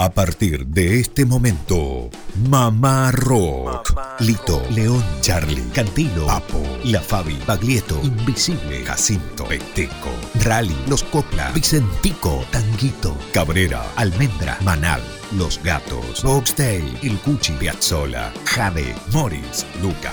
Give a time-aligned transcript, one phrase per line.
[0.00, 2.08] A partir de este momento,
[2.48, 3.98] Mamá Rock.
[4.20, 10.10] Lito, León, Charlie, Cantilo, Papo, La Fabi, Baglietto, Invisible, Jacinto, Peteco,
[10.44, 15.02] Rally, Los Copla, Vicentico, Tanguito, Cabrera, Almendra, Manal,
[15.32, 20.12] Los Gatos, Boxtail, El Cuchi, Piazzola, Jade, Morris, Luca,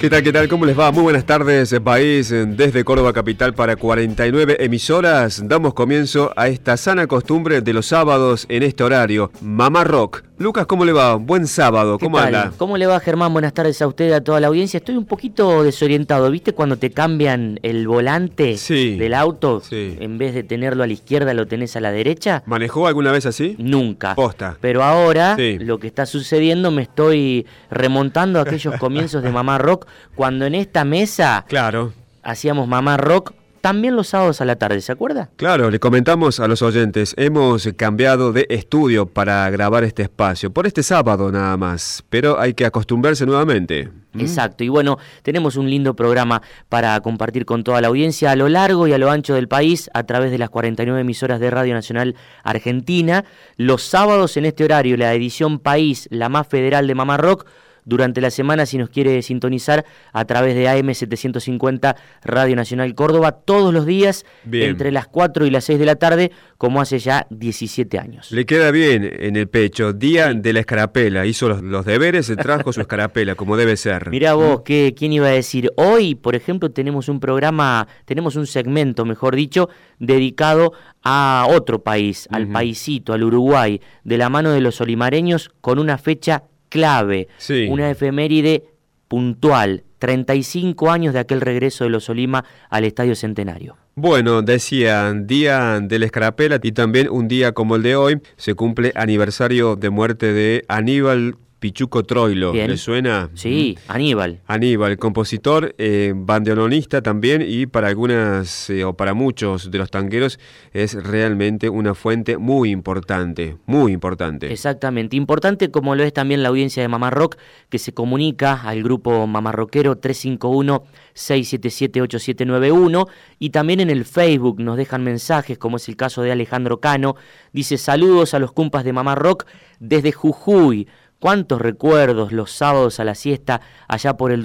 [0.00, 0.48] ¿Qué tal, qué tal?
[0.48, 0.90] ¿Cómo les va?
[0.92, 2.30] Muy buenas tardes, país.
[2.30, 8.46] Desde Córdoba Capital para 49 emisoras, damos comienzo a esta sana costumbre de los sábados
[8.48, 9.30] en este horario.
[9.42, 10.22] Mamá Rock.
[10.40, 11.16] Lucas, ¿cómo le va?
[11.16, 12.50] Buen sábado, ¿cómo anda?
[12.56, 13.30] ¿Cómo le va, Germán?
[13.30, 14.78] Buenas tardes a usted, y a toda la audiencia.
[14.78, 16.30] Estoy un poquito desorientado.
[16.30, 19.60] ¿Viste cuando te cambian el volante del auto?
[19.60, 19.98] Sí.
[20.00, 22.42] En vez de tenerlo a la izquierda, lo tenés a la derecha.
[22.46, 23.54] ¿Manejó alguna vez así?
[23.58, 24.14] Nunca.
[24.14, 24.56] Posta.
[24.62, 29.88] Pero ahora, lo que está sucediendo, me estoy remontando a aquellos comienzos de Mamá Rock
[30.14, 31.92] cuando en esta mesa claro.
[32.22, 35.30] hacíamos Mamá Rock también los sábados a la tarde, ¿se acuerda?
[35.36, 40.66] Claro, le comentamos a los oyentes, hemos cambiado de estudio para grabar este espacio, por
[40.66, 43.88] este sábado nada más, pero hay que acostumbrarse nuevamente.
[44.12, 44.20] ¿Mm?
[44.20, 48.48] Exacto, y bueno, tenemos un lindo programa para compartir con toda la audiencia a lo
[48.48, 51.74] largo y a lo ancho del país a través de las 49 emisoras de Radio
[51.74, 53.24] Nacional Argentina.
[53.56, 57.46] Los sábados en este horario, la edición País, la más federal de Mamá Rock,
[57.84, 63.72] durante la semana si nos quiere sintonizar a través de AM750 Radio Nacional Córdoba todos
[63.72, 67.98] los días entre las 4 y las 6 de la tarde como hace ya 17
[67.98, 68.30] años.
[68.32, 72.72] Le queda bien en el pecho, día de la escarapela, hizo los, deberes, se trajo
[72.72, 74.10] su escarapela como debe ser.
[74.10, 75.70] Mirá vos, ¿qué, ¿quién iba a decir?
[75.76, 79.68] Hoy, por ejemplo, tenemos un programa, tenemos un segmento, mejor dicho,
[79.98, 80.72] dedicado
[81.02, 85.98] a otro país, al paisito, al Uruguay, de la mano de los olimareños con una
[85.98, 87.28] fecha clave,
[87.68, 88.64] una efeméride
[89.08, 93.76] puntual, 35 años de aquel regreso de los Olima al Estadio Centenario.
[93.96, 98.54] Bueno, decían día de la escarapela y también un día como el de hoy se
[98.54, 103.28] cumple aniversario de muerte de Aníbal Pichuco Troilo, ¿le suena?
[103.34, 104.40] Sí, Aníbal.
[104.46, 110.40] Aníbal, compositor, eh, bandoneonista también y para algunas eh, o para muchos de los tanqueros
[110.72, 114.50] es realmente una fuente muy importante, muy importante.
[114.50, 117.36] Exactamente, importante como lo es también la audiencia de Mamá Rock
[117.68, 120.82] que se comunica al grupo Mamarroquero 351
[121.12, 123.06] 677 8791
[123.38, 127.16] y también en el Facebook nos dejan mensajes como es el caso de Alejandro Cano,
[127.52, 129.44] dice saludos a los cumpas de Mamá Rock
[129.78, 130.88] desde Jujuy.
[131.20, 134.40] Cuántos recuerdos los sábados a la siesta allá por el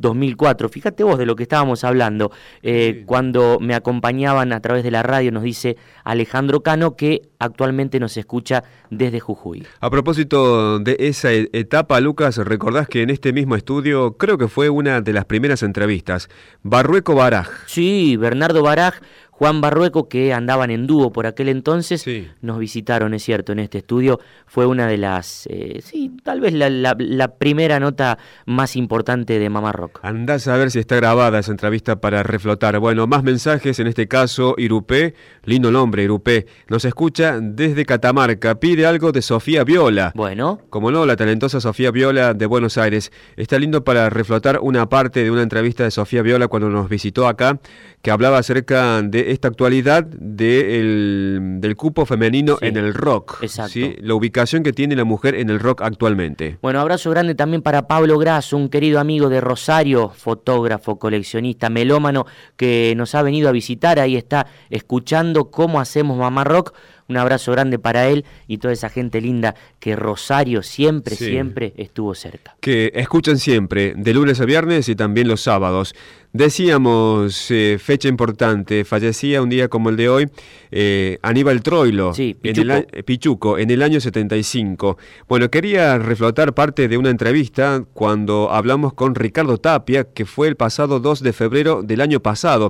[0.00, 0.68] 2003-2004.
[0.68, 2.30] Fíjate vos de lo que estábamos hablando.
[2.62, 8.00] Eh, cuando me acompañaban a través de la radio, nos dice Alejandro Cano, que actualmente
[8.00, 9.66] nos escucha desde Jujuy.
[9.80, 14.48] A propósito de esa e-, etapa, Lucas, recordás que en este mismo estudio, creo que
[14.48, 16.28] fue una de las primeras entrevistas,
[16.62, 17.48] Barrueco Baraj.
[17.66, 19.00] Sí, Bernardo Baraj
[19.36, 22.06] Juan Barrueco, que andaban en dúo por aquel entonces,
[22.40, 24.18] nos visitaron, es cierto, en este estudio.
[24.46, 29.72] Fue una de las, eh, sí, tal vez la, primera nota más importante de Mamá
[29.72, 29.85] Rock.
[30.02, 32.78] Andás a ver si está grabada esa entrevista para reflotar.
[32.78, 35.14] Bueno, más mensajes, en este caso, Irupé,
[35.44, 40.12] lindo nombre, Irupé, nos escucha desde Catamarca, pide algo de Sofía Viola.
[40.14, 40.60] Bueno.
[40.70, 43.12] Como no, la talentosa Sofía Viola de Buenos Aires.
[43.36, 47.28] Está lindo para reflotar una parte de una entrevista de Sofía Viola cuando nos visitó
[47.28, 47.58] acá,
[48.06, 53.38] que hablaba acerca de esta actualidad del cupo femenino en el rock.
[53.42, 53.80] Exacto.
[53.98, 56.56] La ubicación que tiene la mujer en el rock actualmente.
[56.62, 62.26] Bueno, abrazo grande también para Pablo Grasso, un querido amigo de Rosario, fotógrafo, coleccionista, melómano,
[62.56, 63.98] que nos ha venido a visitar.
[63.98, 66.74] Ahí está escuchando cómo hacemos Mamá Rock.
[67.08, 72.16] Un abrazo grande para él y toda esa gente linda que Rosario siempre, siempre estuvo
[72.16, 72.56] cerca.
[72.58, 75.94] Que escuchan siempre, de lunes a viernes y también los sábados.
[76.36, 80.28] Decíamos, eh, fecha importante, fallecía un día como el de hoy
[80.70, 84.98] eh, Aníbal Troilo, sí, En el, eh, Pichuco, en el año 75.
[85.30, 90.56] Bueno, quería reflotar parte de una entrevista cuando hablamos con Ricardo Tapia, que fue el
[90.56, 92.68] pasado 2 de febrero del año pasado.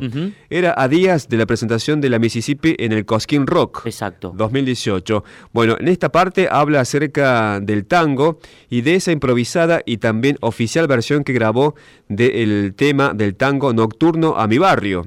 [0.48, 3.82] Era a días de la presentación de la Mississippi en el Cosquín Rock.
[3.86, 4.32] Exacto.
[4.36, 5.24] 2018.
[5.52, 8.38] Bueno, en esta parte habla acerca del tango
[8.70, 11.74] y de esa improvisada y también oficial versión que grabó
[12.08, 15.02] del tema del tango Nocturno a mi barrio.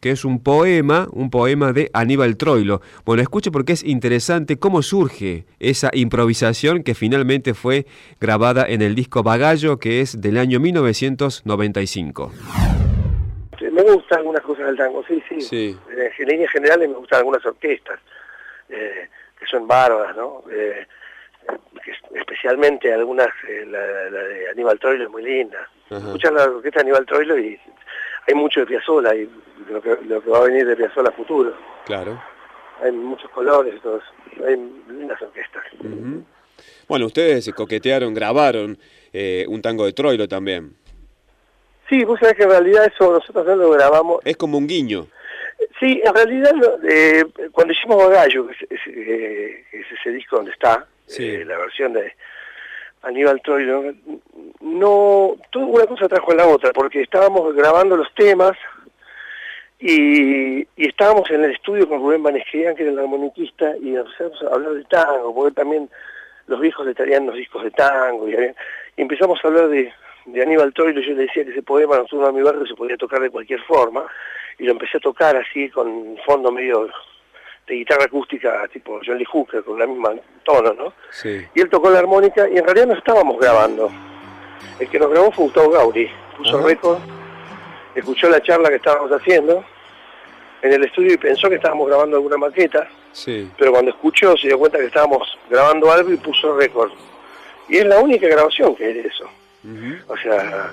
[0.00, 2.80] que es un poema, un poema de Aníbal Troilo.
[3.04, 7.86] Bueno, escuche porque es interesante cómo surge esa improvisación que finalmente fue
[8.20, 12.32] grabada en el disco Bagallo, que es del año 1995.
[13.60, 15.78] Me gustan algunas cosas del tango, sí, sí.
[15.92, 18.00] En líneas generales me gustan algunas orquestas,
[18.68, 19.08] eh,
[19.38, 20.42] que son bárbaras, ¿no?
[20.50, 20.84] Eh,
[22.14, 25.68] especialmente algunas, eh, la, de Aníbal Troilo es muy linda.
[25.90, 27.60] Escuchar la orquesta de Aníbal Troilo y
[28.26, 29.28] hay mucho de Piazzolla y
[29.70, 31.54] lo que, lo que va a venir de Piazzolla a futuro.
[31.84, 32.22] Claro.
[32.82, 34.02] Hay muchos colores, todos,
[34.46, 34.56] hay
[34.88, 35.62] lindas orquestas.
[36.88, 38.78] Bueno, ustedes coquetearon, grabaron
[39.12, 40.74] eh, un tango de Troilo también.
[41.88, 44.20] Sí, vos sabés que en realidad eso nosotros no lo grabamos.
[44.24, 45.06] Es como un guiño.
[45.78, 46.52] Sí, en realidad
[46.88, 50.86] eh, cuando hicimos Bagallo, que es, eh, ese disco donde está,
[51.18, 52.14] eh, la versión de
[53.02, 53.92] Aníbal Troilo,
[54.60, 58.52] no, toda una cosa trajo a la otra, porque estábamos grabando los temas
[59.80, 64.54] y, estábamos en el estudio con Rubén Banescrián, que era el armoniquista, y empezamos a
[64.54, 65.90] hablar de tango, porque también
[66.46, 68.36] los viejos le traían los discos de tango, y,
[68.96, 69.92] empezamos a hablar de,
[70.40, 73.20] Aníbal Troilo, yo le decía que ese poema nosotros a mi barrio se podía tocar
[73.20, 74.06] de cualquier forma,
[74.58, 76.88] y lo empecé a tocar así con fondo medio
[77.72, 80.10] de guitarra acústica tipo John Lee Hooker con la misma
[80.44, 80.92] tono, ¿no?
[81.10, 81.42] Sí.
[81.54, 83.90] Y él tocó la armónica y en realidad no estábamos grabando.
[84.78, 86.98] El que nos grabó fue Gustavo Gauri, puso récord,
[87.94, 89.64] escuchó la charla que estábamos haciendo
[90.60, 93.50] en el estudio y pensó que estábamos grabando alguna maqueta, sí.
[93.58, 96.92] pero cuando escuchó se dio cuenta que estábamos grabando algo y puso récord.
[97.68, 99.24] Y es la única grabación que es eso.
[100.08, 100.72] O sea,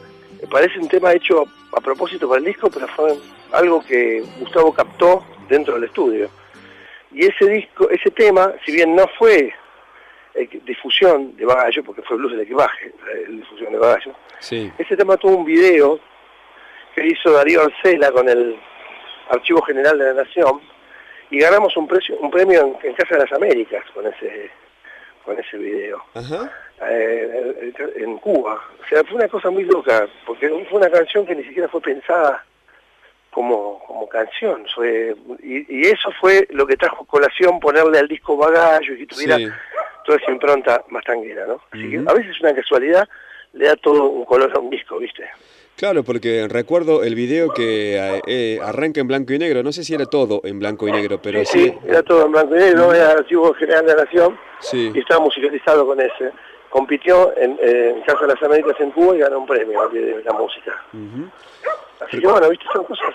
[0.51, 3.15] parece un tema hecho a propósito para el disco, pero fue
[3.51, 6.29] algo que Gustavo captó dentro del estudio.
[7.11, 9.53] Y ese disco, ese tema, si bien no fue
[10.35, 15.17] eh, difusión de Bagallo, porque fue Blues del Equipaje, la difusión de Bagallo, ese tema
[15.17, 15.99] tuvo un video
[16.93, 18.59] que hizo Darío Arcela con el
[19.29, 20.61] Archivo General de la Nación
[21.31, 24.51] y ganamos un, precio, un premio en, Casa de las Américas con ese
[25.23, 26.03] con ese video.
[26.81, 28.59] Eh, en Cuba.
[28.81, 31.81] O sea, fue una cosa muy loca, porque fue una canción que ni siquiera fue
[31.81, 32.43] pensada
[33.31, 34.65] como, como canción.
[34.73, 39.37] Fue, y, eso fue lo que trajo colación ponerle al disco Bagallo y que tuviera
[40.05, 41.61] toda esa impronta más tanguera, ¿no?
[41.71, 43.07] Así que a veces una casualidad
[43.53, 45.23] le da todo un color a un disco, ¿viste?
[45.75, 49.85] Claro, porque recuerdo el video que eh, eh, arranca en blanco y negro, no sé
[49.85, 51.69] si era todo en blanco y negro, pero sí.
[51.69, 54.37] Sí, era todo en blanco y negro, era el Archivo General de la Nación
[54.73, 56.33] y estaba musicalizado con ese.
[56.69, 60.33] Compitió en, en Casa de las Américas en Cuba y ganó un premio de la
[60.33, 60.83] música.
[61.99, 63.13] Así que bueno, viste, son cosas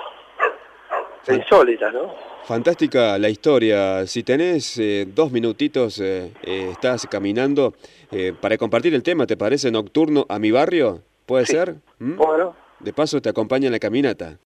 [1.29, 2.15] insólitas, ¿no?
[2.45, 4.07] Fantástica la historia.
[4.07, 7.75] Si tenés eh, dos minutitos, eh, eh, estás caminando
[8.41, 9.73] para compartir el tema, ¿te parece?
[9.73, 11.75] Nocturno a mi barrio, ¿puede ser?
[11.99, 12.17] ¿Mm?
[12.17, 12.55] Bueno.
[12.79, 14.39] De paso te acompaña en la caminata.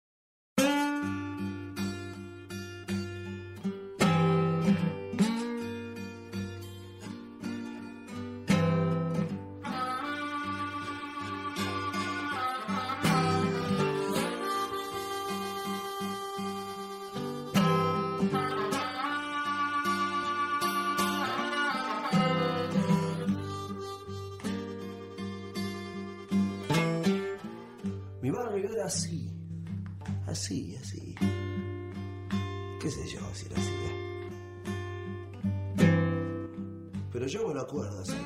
[37.19, 38.17] Pero yo me lo acuerdo así.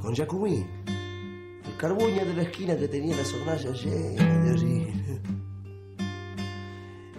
[0.00, 0.66] Con Jacumí,
[1.66, 5.20] el carbuña de la esquina que tenía las hornallas llenas de orina.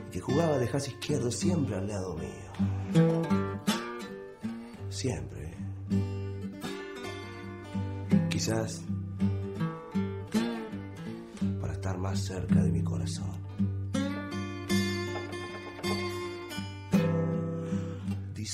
[0.07, 3.29] Y que jugaba de jazz izquierdo siempre al lado mío.
[4.89, 5.55] Siempre
[8.31, 8.81] quizás
[11.61, 13.42] para estar más cerca de mi corazón.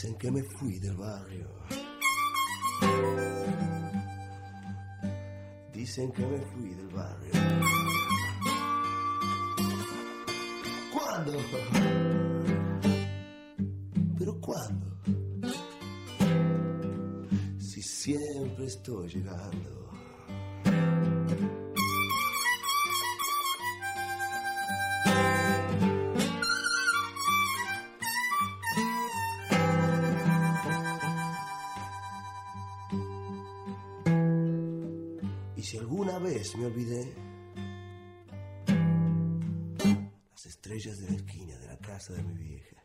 [0.02, 1.50] Dicen que me fui del barrio.
[5.74, 7.32] Dicen que me fui del barrio.
[10.94, 11.34] ¿Cuándo?
[14.18, 14.88] ¿Pero cuándo?
[17.60, 19.99] Si siempre estoy llegando.
[42.08, 42.78] De mi vieja.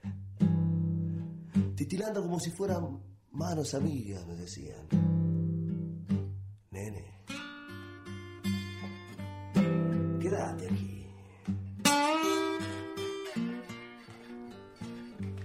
[1.76, 4.88] Titilando como si fueran manos amigas, me decían.
[6.70, 7.22] Nene,
[10.20, 11.06] quédate aquí.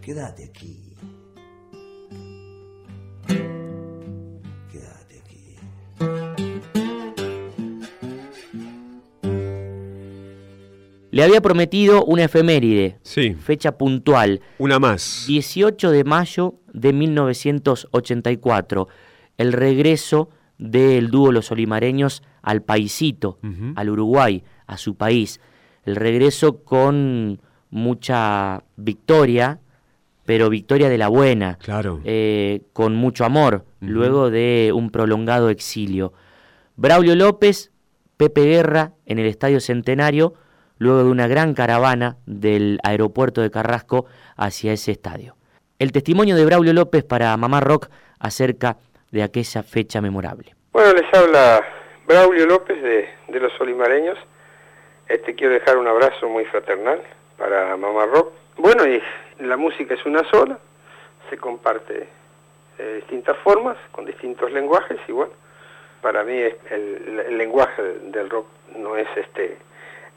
[0.02, 0.96] Quédate aquí.
[11.12, 15.26] Le había prometido una efeméride, Sí, fecha puntual, una más.
[15.28, 18.88] 18 de mayo de 1984,
[19.38, 23.40] el regreso del dúo Los Olimareños al paisito,
[23.76, 25.40] al Uruguay, a su país.
[25.86, 29.60] El regreso con mucha victoria,
[30.26, 32.02] pero victoria de la buena, Claro.
[32.04, 36.14] eh, con mucho amor, luego de un prolongado exilio.
[36.76, 37.72] Braulio López,
[38.18, 40.34] Pepe Guerra en el Estadio Centenario,
[40.80, 44.06] luego de una gran caravana del aeropuerto de Carrasco
[44.36, 45.36] hacia ese estadio.
[45.78, 48.78] El testimonio de Braulio López para Mamá Rock acerca
[49.12, 50.56] de aquella fecha memorable.
[50.72, 51.62] Bueno, les habla
[52.08, 54.18] Braulio López de, Los Olimareños.
[55.08, 57.02] Este, quiero dejar un abrazo muy fraternal
[57.38, 58.32] para Mamá Rock.
[58.58, 59.02] Bueno, y
[59.40, 60.60] la música es una sola,
[61.30, 62.08] se comparte
[62.78, 65.34] de distintas formas, con distintos lenguajes, y bueno,
[66.02, 67.82] para mí el lenguaje
[68.12, 69.58] del rock no es este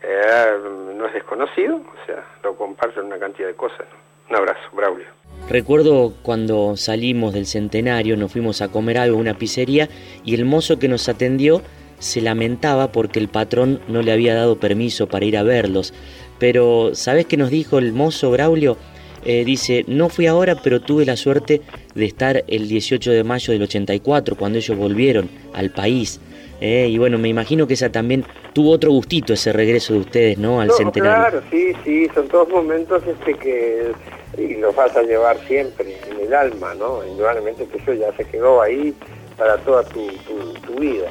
[0.02, 0.58] eh,
[0.96, 3.86] no es desconocido, o sea, lo comparto en una cantidad de cosas.
[4.28, 5.06] Un abrazo, Braulio.
[5.48, 9.88] Recuerdo cuando salimos del centenario, nos fuimos a comer algo en una pizzería
[10.24, 11.62] y el mozo que nos atendió
[11.98, 15.92] se lamentaba porque el patrón no le había dado permiso para ir a verlos.
[16.38, 18.76] Pero, ¿sabes qué nos dijo el mozo Braulio?
[19.24, 21.62] Eh, dice, no fui ahora, pero tuve la suerte
[21.94, 26.20] de estar el 18 de mayo del 84, cuando ellos volvieron al país.
[26.64, 30.38] Eh, y bueno, me imagino que esa también tuvo otro gustito ese regreso de ustedes,
[30.38, 30.60] ¿no?
[30.60, 31.16] Al No, centenario.
[31.16, 33.90] Claro, sí, sí, son todos momentos este que
[34.38, 37.04] y los vas a llevar siempre en el alma, ¿no?
[37.04, 38.94] Indudablemente que eso ya se quedó ahí
[39.36, 41.08] para toda tu, tu, tu vida.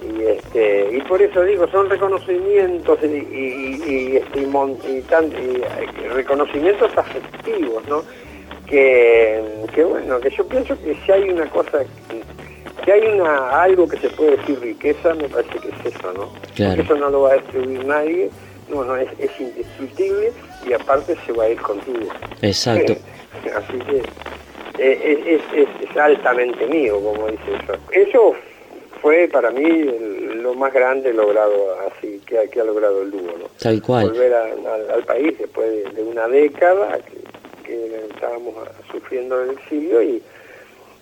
[0.00, 5.60] Y este y por eso digo, son reconocimientos y, y, y, este, y tan- eh,
[6.14, 8.04] reconocimientos afectivos, ¿no?
[8.66, 9.42] Que,
[9.74, 11.82] que bueno, que yo pienso que si hay una cosa
[12.84, 16.28] si hay una algo que se puede decir riqueza, me parece que es eso, ¿no?
[16.54, 16.76] Claro.
[16.76, 18.30] Porque eso no lo va a destruir nadie,
[18.68, 20.32] no, no, es, es indestructible
[20.66, 22.08] y aparte se va a ir contigo.
[22.42, 22.94] Exacto.
[23.56, 24.02] Así que
[24.78, 27.74] eh, es, es- es altamente mío, como dice eso.
[27.92, 28.34] Eso
[29.00, 33.10] fue para mí el- lo más grande logrado así que, ha- que ha logrado el
[33.12, 33.46] dúo, ¿no?
[33.60, 34.08] Tal cual.
[34.10, 39.40] Volver a- al- al país después de, de una década que, que estábamos a- sufriendo
[39.42, 40.22] el exilio y,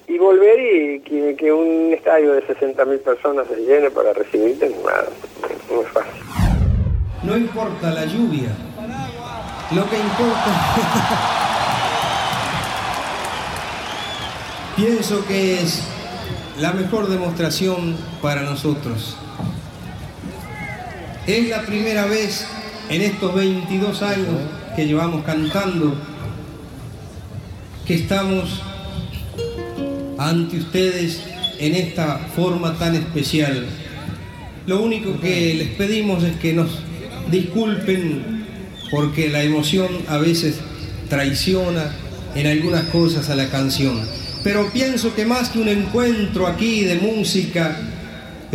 [0.09, 5.09] y volver y que, un estadio de 60.000 personas se llene para recibirte, nada,
[5.71, 6.23] no es fácil.
[7.23, 8.51] No importa la lluvia.
[9.71, 11.39] Lo que importa...
[14.77, 15.87] Pienso que es
[16.59, 19.17] la mejor demostración para nosotros.
[21.27, 22.47] Es la primera vez
[22.89, 24.35] en estos 22 años
[24.75, 25.95] que llevamos cantando
[27.87, 28.63] que estamos
[30.19, 31.21] ante ustedes
[31.59, 33.67] en esta forma tan especial.
[34.67, 36.79] Lo único que les pedimos es que nos
[37.31, 38.45] disculpen
[38.91, 40.57] porque la emoción a veces
[41.09, 41.91] traiciona
[42.35, 44.01] en algunas cosas a la canción.
[44.45, 47.77] Pero pienso que más que un encuentro aquí de música,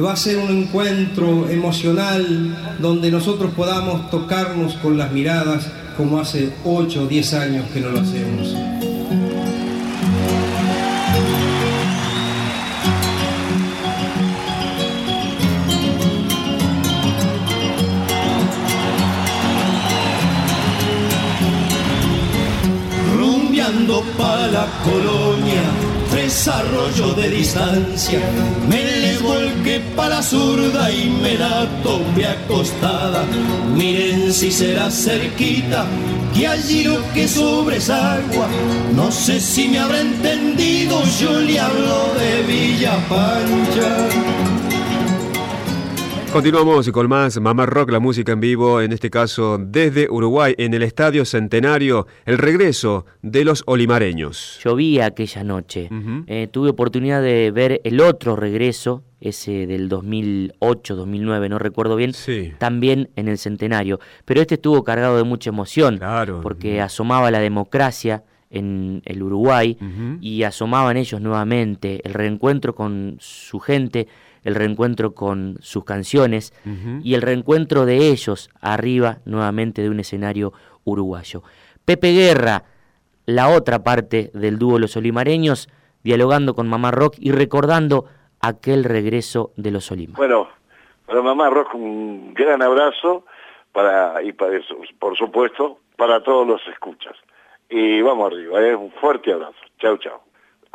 [0.03, 6.51] va a ser un encuentro emocional donde nosotros podamos tocarnos con las miradas como hace
[6.63, 8.53] 8 o 10 años que no lo hacemos.
[24.17, 25.63] Pa' la colonia,
[26.09, 26.49] tres
[27.15, 28.19] de distancia,
[28.69, 33.23] me le volqué pa' la zurda y me la tomé acostada.
[33.75, 35.85] Miren si será cerquita,
[36.33, 38.47] que allí lo que sobre es agua.
[38.95, 44.36] No sé si me habrá entendido, yo le hablo de Villa Pancha.
[46.37, 50.75] Continuamos con más Mamá Rock, la música en vivo, en este caso desde Uruguay, en
[50.75, 54.59] el Estadio Centenario, el regreso de los olimareños.
[54.63, 55.89] Llovía aquella noche.
[56.27, 62.13] Eh, tuve oportunidad de ver el otro regreso, ese del 2008, 2009, no recuerdo bien,
[62.13, 62.53] Sí.
[62.59, 63.99] también en el centenario.
[64.23, 66.41] Pero este estuvo cargado de mucha emoción, Claro.
[66.43, 69.75] porque asomaba la democracia en el Uruguay
[70.21, 74.07] y asomaban ellos nuevamente el reencuentro con su gente,
[74.43, 76.53] el reencuentro con sus canciones
[77.03, 80.53] y el reencuentro de ellos arriba nuevamente de un escenario
[80.83, 81.43] uruguayo.
[81.85, 82.63] Pepe Guerra,
[83.25, 85.69] la otra parte del dúo Los Olimareños,
[86.03, 88.05] dialogando con Mamá Rock y recordando
[88.41, 90.17] aquel regreso de los Olimas.
[90.17, 90.47] Bueno,
[91.05, 93.25] para mamá Rock un gran abrazo
[93.71, 97.15] para, y para eso, por supuesto, para todos los escuchas.
[97.69, 98.75] Y vamos arriba, ¿eh?
[98.75, 99.55] un fuerte abrazo.
[99.79, 100.26] Chao, chao.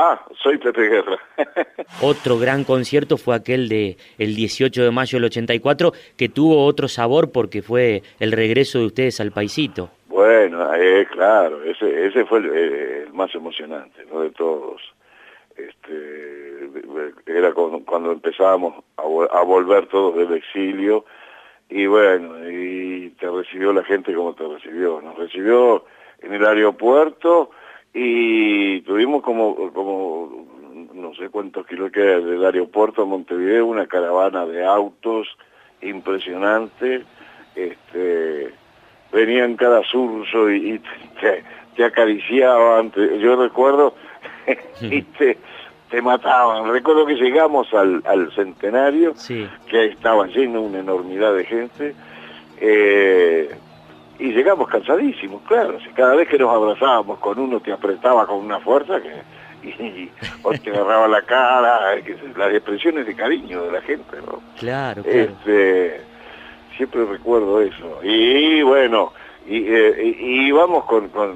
[0.04, 1.16] Ah, soy Pepe Guerra.
[2.02, 6.88] otro gran concierto fue aquel de el 18 de mayo del 84, que tuvo otro
[6.88, 9.90] sabor porque fue el regreso de ustedes al paisito.
[10.09, 14.23] Bueno, eh, claro, ese, ese fue el, más emocionante ¿no?
[14.23, 14.82] de todos.
[15.56, 16.68] Este,
[17.26, 21.04] era cuando, empezábamos a, a, volver todos del exilio
[21.68, 25.00] y bueno, y te recibió la gente como te recibió.
[25.00, 25.85] Nos recibió
[26.23, 27.52] en el aeropuerto
[27.94, 30.46] y tuvimos como, como
[30.94, 35.28] no sé cuántos kilómetros del aeropuerto a Montevideo, una caravana de autos
[35.82, 37.04] impresionante,
[37.54, 38.52] este,
[39.12, 40.80] venían cada surso y,
[41.20, 43.94] te, acariciaban, yo recuerdo,
[44.80, 45.37] y te,
[45.90, 46.70] te mataban.
[46.70, 49.14] Recuerdo que llegamos al, al centenario,
[49.68, 51.94] que estaba lleno una enormidad de gente,
[52.61, 53.50] eh,
[54.23, 55.79] y llegamos cansadísimos, claro.
[55.97, 59.11] cada vez que nos abrazábamos con uno te apretaba con una fuerza que
[59.69, 60.11] y,
[60.45, 64.41] o te agarraba la cara, que, las expresiones de cariño de la gente, ¿no?
[64.59, 66.00] Claro, Este,
[66.76, 68.00] siempre recuerdo eso.
[68.02, 69.12] Y bueno,
[69.47, 71.35] y, eh, íbamos con, con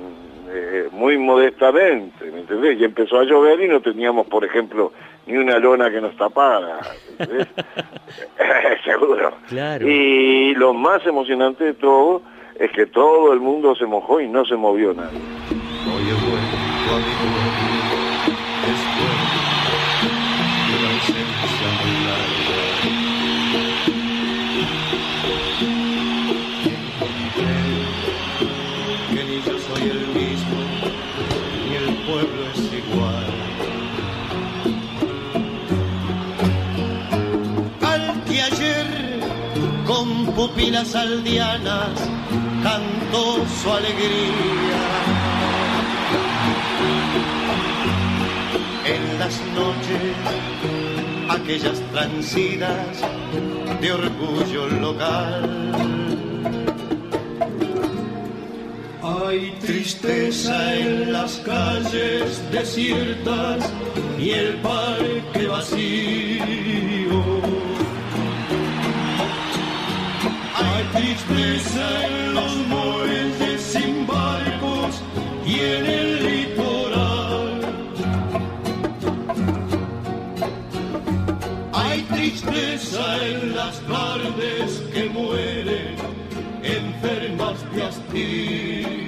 [0.51, 2.79] eh, muy modestamente, ¿me entendés?
[2.81, 4.93] Y empezó a llover y no teníamos, por ejemplo,
[5.27, 6.79] ni una lona que nos tapara,
[8.85, 9.33] Seguro.
[9.49, 9.89] Claro.
[9.89, 12.23] Y lo más emocionante de todo
[12.59, 15.21] es que todo el mundo se mojó y no se movió nadie.
[40.37, 42.16] Pupilas aldeanas
[42.77, 44.83] cantó su alegría.
[48.85, 50.15] En las noches,
[51.29, 53.03] aquellas transidas
[53.81, 55.73] de orgullo local.
[59.03, 63.73] Hay tristeza en las calles desiertas
[64.19, 66.96] y el parque vacío.
[70.97, 75.03] Tristeza en los muelles sin barcos
[75.47, 77.61] y en el litoral.
[81.73, 85.97] Hay tristeza en las tardes que mueren
[86.63, 89.06] enfermas de hastío.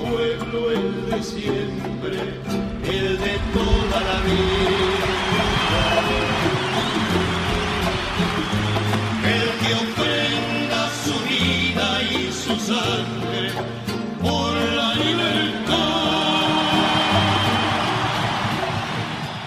[0.00, 2.18] Pueblo, el de siempre,
[2.84, 5.19] el de toda la vida.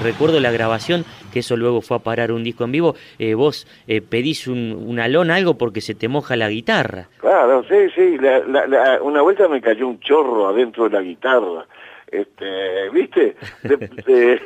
[0.03, 2.95] Recuerdo la grabación, que eso luego fue a parar un disco en vivo.
[3.19, 7.07] Eh, vos eh, pedís una lona, algo porque se te moja la guitarra.
[7.19, 8.17] Claro, sí, sí.
[9.01, 11.65] una vuelta me cayó un chorro adentro de la guitarra.
[12.11, 13.35] Este, ¿Viste?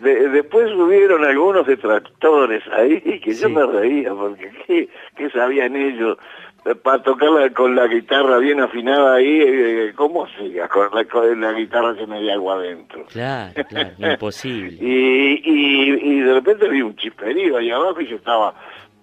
[0.00, 6.16] después subieron algunos detractores ahí que yo me reía porque ¿qué, qué sabían ellos
[6.82, 10.66] para tocarla con la guitarra bien afinada ahí, eh, ¿cómo hacía?
[10.68, 13.04] Con la, con la guitarra que me dio agua adentro.
[13.12, 14.76] Claro, claro, imposible.
[14.80, 18.54] y, y, y, de repente vi un chisperío ahí abajo y se estaba,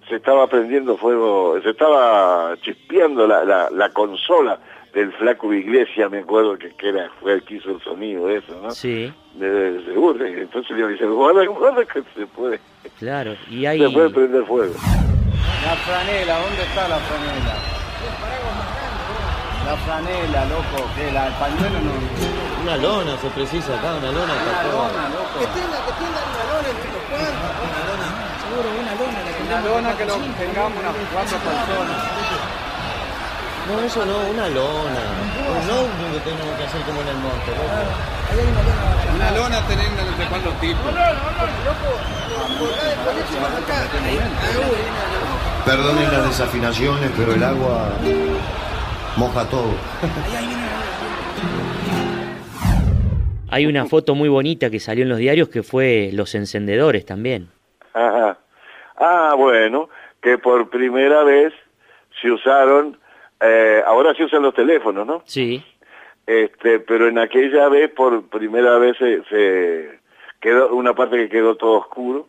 [0.09, 4.59] se estaba prendiendo fuego, se estaba chispeando la, la, la consola
[4.95, 8.37] del flaco Iglesia, me acuerdo que, que era, fue el que hizo el sonido de
[8.37, 8.71] eso, ¿no?
[8.71, 9.13] Sí.
[9.35, 12.59] De, seguro, entonces yo dije, guarda, guarda que se puede.
[12.97, 13.79] Claro, y ahí...
[13.79, 14.73] Se puede prender fuego.
[15.65, 17.55] La franela, ¿dónde está la franela?
[19.65, 21.91] La franela, loco, que la, el pañuelo no.
[22.63, 24.33] Una lona se precisa acá, una lona.
[24.33, 25.39] Una lona, loco.
[25.39, 27.51] Que tenga, que tenga una lona entre los cuantos.
[27.61, 28.07] Una lona,
[28.41, 29.19] seguro, una lona.
[29.21, 32.60] La una lona que lo tengamos unas cuatro personas.
[33.71, 35.03] No, eso no, una lona.
[35.47, 39.15] Un notebook que tenemos que hacer como en el monte, loco.
[39.15, 40.93] Una lona tenés no sé cuántos tipos.
[45.65, 47.91] Perdonen las desafinaciones, pero el agua
[49.15, 49.73] moja todo.
[53.49, 57.49] Hay una foto muy bonita que salió en los diarios que fue los encendedores también.
[57.93, 58.37] Ajá.
[58.97, 59.89] Ah, bueno,
[60.21, 61.53] que por primera vez
[62.21, 62.97] se usaron,
[63.41, 65.21] eh, ahora se usan los teléfonos, ¿no?
[65.25, 65.63] Sí.
[66.25, 69.99] Este, pero en aquella vez por primera vez se, se
[70.39, 72.27] quedó una parte que quedó todo oscuro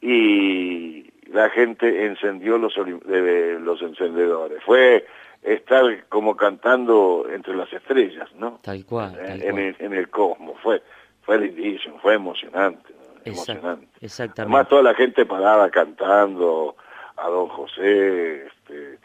[0.00, 4.62] y la gente encendió los, eh, los encendedores.
[4.64, 5.06] Fue
[5.42, 8.58] estar como cantando entre las estrellas, ¿no?
[8.62, 9.58] Tal cual, tal En, en cual.
[9.62, 10.56] el, en el cosmos.
[10.62, 10.82] Fue,
[11.22, 12.92] fue lindísimo, fue emocionante.
[12.92, 13.14] ¿no?
[13.20, 13.86] Exact- Emocionante.
[14.00, 14.42] exactamente.
[14.42, 16.76] Además toda la gente parada cantando
[17.16, 18.98] a Don José, este,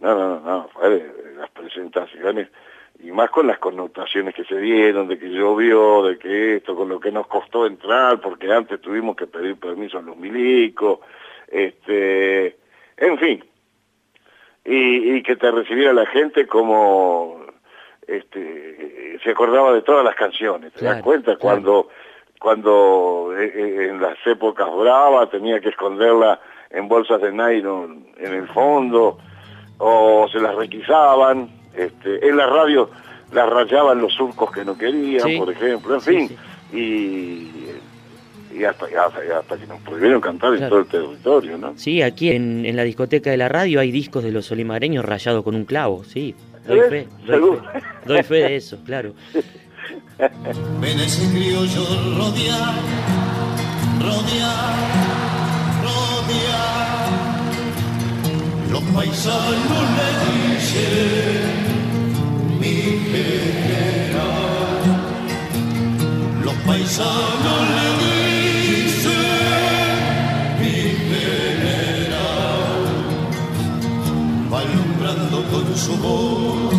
[0.00, 2.48] no, no, no, no, fue de- de las presentaciones
[3.02, 6.88] y más con las connotaciones que se dieron, de que llovió, de que esto, con
[6.90, 10.98] lo que nos costó entrar, porque antes tuvimos que pedir permiso a los milicos,
[11.48, 12.56] este,
[12.98, 13.44] en fin,
[14.64, 17.40] y, y que te recibiera la gente como
[18.06, 21.36] este se acordaba de todas las canciones, ¿te das cuenta?
[21.36, 21.40] claro.
[21.40, 21.88] Cuando
[22.38, 28.32] cuando eh, eh, en las épocas bravas tenía que esconderla en bolsas de nylon en
[28.34, 29.18] el fondo
[29.80, 32.88] o se las requisaban, este, en la radio
[33.32, 35.36] las rayaban los surcos que no querían, Sí.
[35.38, 36.36] por ejemplo, en Sí, fin,
[36.72, 41.72] y, y hasta, hasta, hasta que nos prohibieron cantar en todo el territorio, ¿no?
[41.76, 45.42] Sí, aquí en, en la discoteca de la radio hay discos de los olimareños rayados
[45.44, 46.34] con un clavo, sí.
[46.66, 49.12] Doy fe, doy fe, doy fe de eso, claro.
[50.80, 51.84] Ven ese criollo
[52.18, 52.74] rodear,
[54.00, 55.39] rodear.
[58.70, 61.50] Los paisanos le dicen
[62.60, 62.76] mi
[63.10, 64.82] general.
[66.44, 68.30] Los paisanos le dicen
[75.50, 76.72] con su voz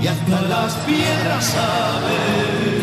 [0.02, 2.75] y hasta las piedras saben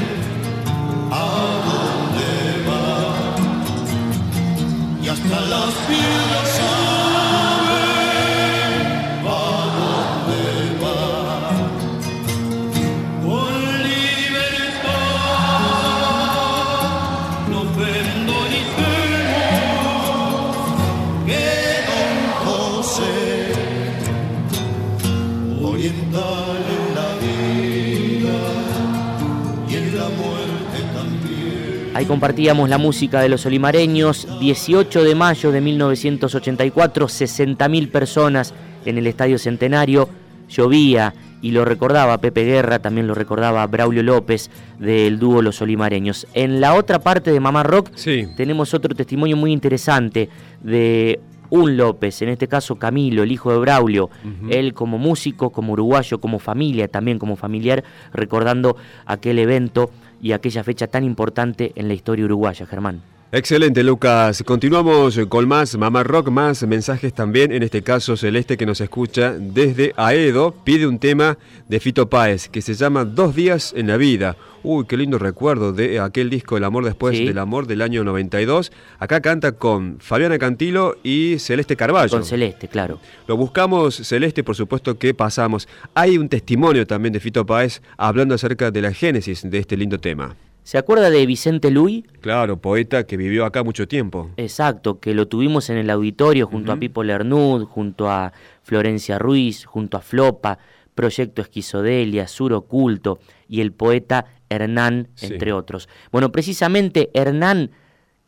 [32.12, 38.53] compartíamos la música de los olimareños, 18 de mayo de 1984, 60.000 personas
[38.85, 40.11] en el Estadio Centenario,
[40.46, 46.27] llovía y lo recordaba Pepe Guerra, también lo recordaba Braulio López del dúo Los Olimareños.
[46.35, 47.90] En la otra parte de Mamá Rock
[48.37, 50.29] tenemos otro testimonio muy interesante
[50.61, 54.11] de un López, en este caso Camilo, el hijo de Braulio,
[54.51, 59.90] él como músico, como uruguayo, como familia, también como familiar, recordando aquel evento
[60.22, 63.02] y aquella fecha tan importante en la historia uruguaya, Germán.
[63.35, 64.42] Excelente, Lucas.
[64.45, 67.51] Continuamos con más Mamá Rock, más mensajes también.
[67.51, 72.51] En este caso, Celeste, que nos escucha desde Aedo, pide un tema de Fito Páez
[72.51, 74.37] que se llama Dos días en la vida.
[74.62, 77.25] Uy, qué lindo recuerdo de aquel disco El amor después Sí.
[77.25, 78.71] del amor del año 92.
[78.99, 82.11] Acá canta con Fabiana Cantilo y Celeste Carballo.
[82.11, 83.01] Con Celeste, claro.
[83.27, 85.68] Lo buscamos, Celeste, por supuesto que pasamos.
[85.95, 89.99] Hay un testimonio también de Fito Páez hablando acerca de la génesis de este lindo
[89.99, 90.37] tema.
[90.64, 92.05] ¿Se acuerda de Vicente Luis?
[92.20, 94.31] Claro, poeta que vivió acá mucho tiempo.
[94.37, 99.64] Exacto, que lo tuvimos en el auditorio junto a Pipo Lernud, junto a Florencia Ruiz,
[99.64, 100.59] junto a Flopa,
[100.94, 105.27] Proyecto Esquizodelia, Sur Oculto y el poeta Hernán, Sí.
[105.33, 105.88] entre otros.
[106.12, 107.70] Bueno, precisamente Hernán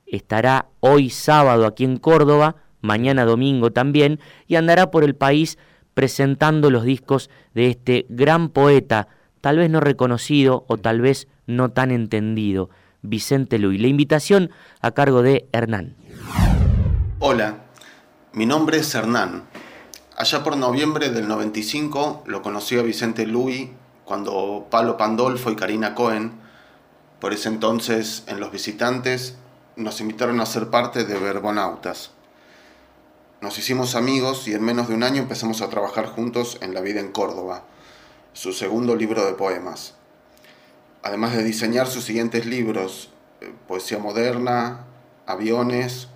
[0.06, 4.18] estará hoy sábado aquí en Córdoba, mañana domingo también,
[4.48, 5.56] y andará por el país
[5.94, 9.06] presentando los discos de este gran poeta,
[9.44, 12.70] tal vez no reconocido o tal vez no tan entendido,
[13.02, 13.78] Vicente Luis.
[13.78, 15.96] La invitación a cargo de Hernán.
[17.18, 17.66] Hola,
[18.32, 19.42] mi nombre es Hernán.
[20.16, 23.68] Allá por noviembre del 95 lo conocí a Vicente Luis
[24.06, 26.32] cuando Pablo Pandolfo y Karina Cohen,
[27.20, 29.36] por ese entonces en Los Visitantes,
[29.76, 32.12] nos invitaron a ser parte de Verbonautas.
[33.42, 36.80] Nos hicimos amigos y en menos de un año empezamos a trabajar juntos en La
[36.80, 37.64] vida en Córdoba,
[38.34, 39.94] su segundo libro de poemas.
[41.02, 44.84] Además de diseñar sus siguientes libros, eh, Poesía Moderna,
[45.24, 46.08] Aviones,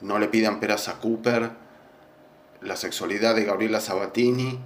[0.00, 1.52] No le pidan peras a Cooper,
[2.60, 4.58] La sexualidad de Gabriela Sabatini,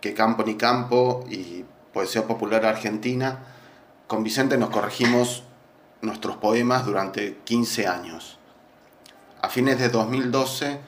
[0.00, 3.44] que Campo ni Campo y Poesía Popular Argentina,
[4.06, 5.42] con Vicente nos corregimos
[6.00, 8.38] nuestros poemas durante 15 años.
[9.42, 10.80] A fines de 2012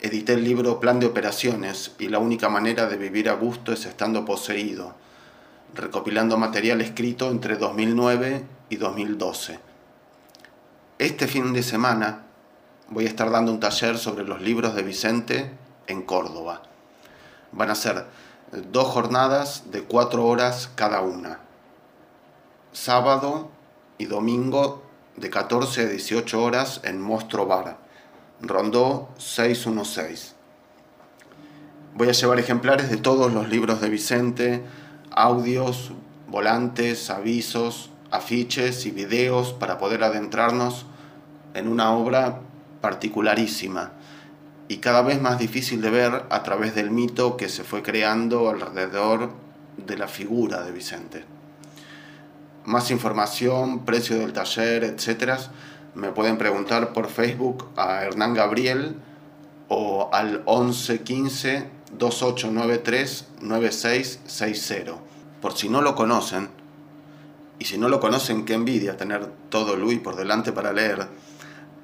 [0.00, 3.84] edité el libro Plan de Operaciones y la única manera de vivir a gusto es
[3.84, 4.94] estando poseído,
[5.74, 9.58] recopilando material escrito entre 2009 y 2012.
[10.98, 12.22] Este fin de semana
[12.88, 15.52] voy a estar dando un taller sobre los libros de Vicente
[15.86, 16.62] en Córdoba.
[17.52, 18.06] Van a ser
[18.70, 21.40] dos jornadas de cuatro horas cada una.
[22.72, 23.50] Sábado
[23.98, 24.82] y domingo
[25.16, 27.78] de 14 a 18 horas en Mostro Bar,
[28.40, 30.34] Rondó 616.
[31.94, 34.62] Voy a llevar ejemplares de todos los libros de Vicente,
[35.10, 35.92] audios,
[36.28, 40.86] volantes, avisos, afiches y videos para poder adentrarnos
[41.54, 42.40] en una obra
[42.80, 43.92] particularísima
[44.68, 48.50] y cada vez más difícil de ver a través del mito que se fue creando
[48.50, 49.32] alrededor
[49.78, 51.24] de la figura de Vicente.
[52.64, 55.40] Más información, precio del taller, etc.
[55.94, 58.96] Me pueden preguntar por Facebook a Hernán Gabriel
[59.68, 64.92] o al 1115 2893 9660.
[65.40, 66.48] Por si no lo conocen,
[67.58, 71.08] y si no lo conocen, qué envidia tener todo Luis por delante para leer,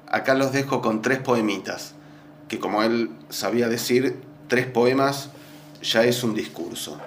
[0.07, 1.93] acá los dejo con tres poemitas,
[2.47, 5.29] que como él sabía decir, tres poemas
[5.81, 6.97] ya es un discurso.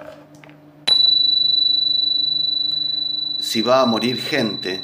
[3.39, 4.83] Si va a morir gente,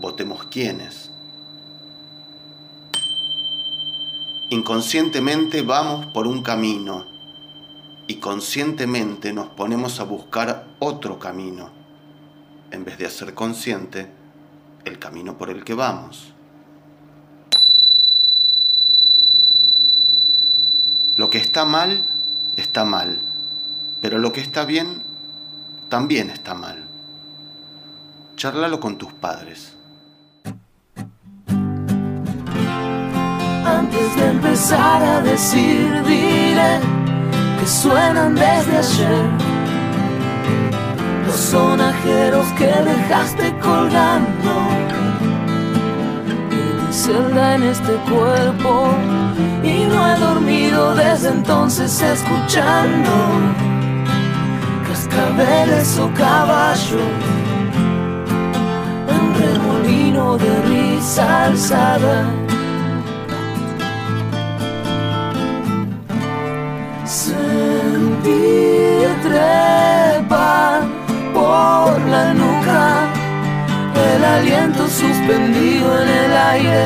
[0.00, 1.10] votemos quiénes.
[4.48, 7.06] Inconscientemente vamos por un camino
[8.08, 11.70] y conscientemente nos ponemos a buscar otro camino,
[12.72, 14.10] en vez de hacer consciente
[14.84, 16.32] el camino por el que vamos.
[21.14, 22.06] Lo que está mal,
[22.56, 23.20] está mal,
[24.00, 25.02] pero lo que está bien,
[25.88, 26.88] también está mal.
[28.36, 29.76] Charlalo con tus padres.
[33.92, 36.78] Antes de empezar a decir, diré
[37.58, 39.24] que suenan desde ayer.
[41.26, 44.54] Los sonajeros que dejaste colgando
[46.50, 48.90] de mi celda en este cuerpo.
[49.64, 53.10] Y no he dormido desde entonces escuchando
[54.86, 57.02] cascabeles o caballos
[59.40, 62.26] remolino de risa alzada.
[67.10, 68.30] Sentí
[69.20, 70.82] trepar
[71.34, 73.08] por la nuca
[74.14, 76.84] el aliento suspendido en el aire.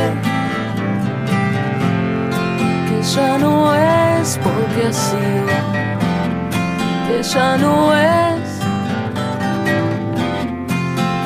[2.89, 5.57] Que ya no es porque ha sido,
[7.07, 8.49] que ya no es,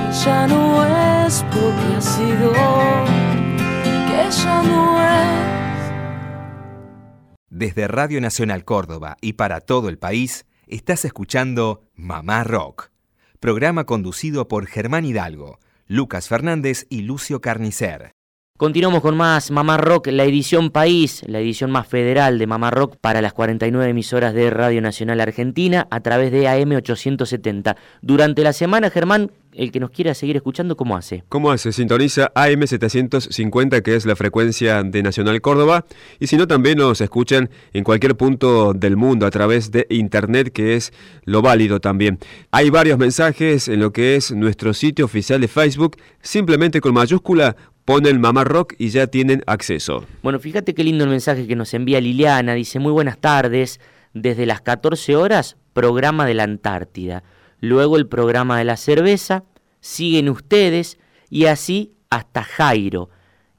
[0.01, 2.53] que ya no es porque ha sido
[4.09, 5.48] que ya no es.
[7.59, 12.93] Desde Radio Nacional Córdoba y para todo el país, estás escuchando Mamá Rock,
[13.41, 18.13] programa conducido por Germán Hidalgo, Lucas Fernández y Lucio Carnicer.
[18.59, 22.97] Continuamos con más Mamá Rock, la edición País, la edición más federal de Mamá Rock
[23.01, 27.77] para las 49 emisoras de Radio Nacional Argentina a través de AM 870.
[28.03, 31.25] Durante la semana, Germán, el que nos quiera seguir escuchando, ¿cómo hace?
[31.29, 31.73] ¿Cómo hace?
[31.73, 35.85] Sintoniza AM 750, que es la frecuencia de Nacional Córdoba,
[36.21, 40.53] y si no, también nos escuchan en cualquier punto del mundo a través de Internet,
[40.53, 40.93] que es
[41.25, 42.19] lo válido también.
[42.53, 47.57] Hay varios mensajes en lo que es nuestro sitio oficial de Facebook, simplemente con mayúscula
[47.85, 50.05] ponen Mamá Rock y ya tienen acceso.
[50.23, 52.53] Bueno, fíjate qué lindo el mensaje que nos envía Liliana.
[52.53, 53.81] Dice, muy buenas tardes.
[54.13, 57.23] Desde las 14 horas, programa de la Antártida.
[57.61, 59.45] Luego el programa de la cerveza.
[59.81, 60.99] Siguen ustedes
[61.31, 63.11] y así hasta Jairo.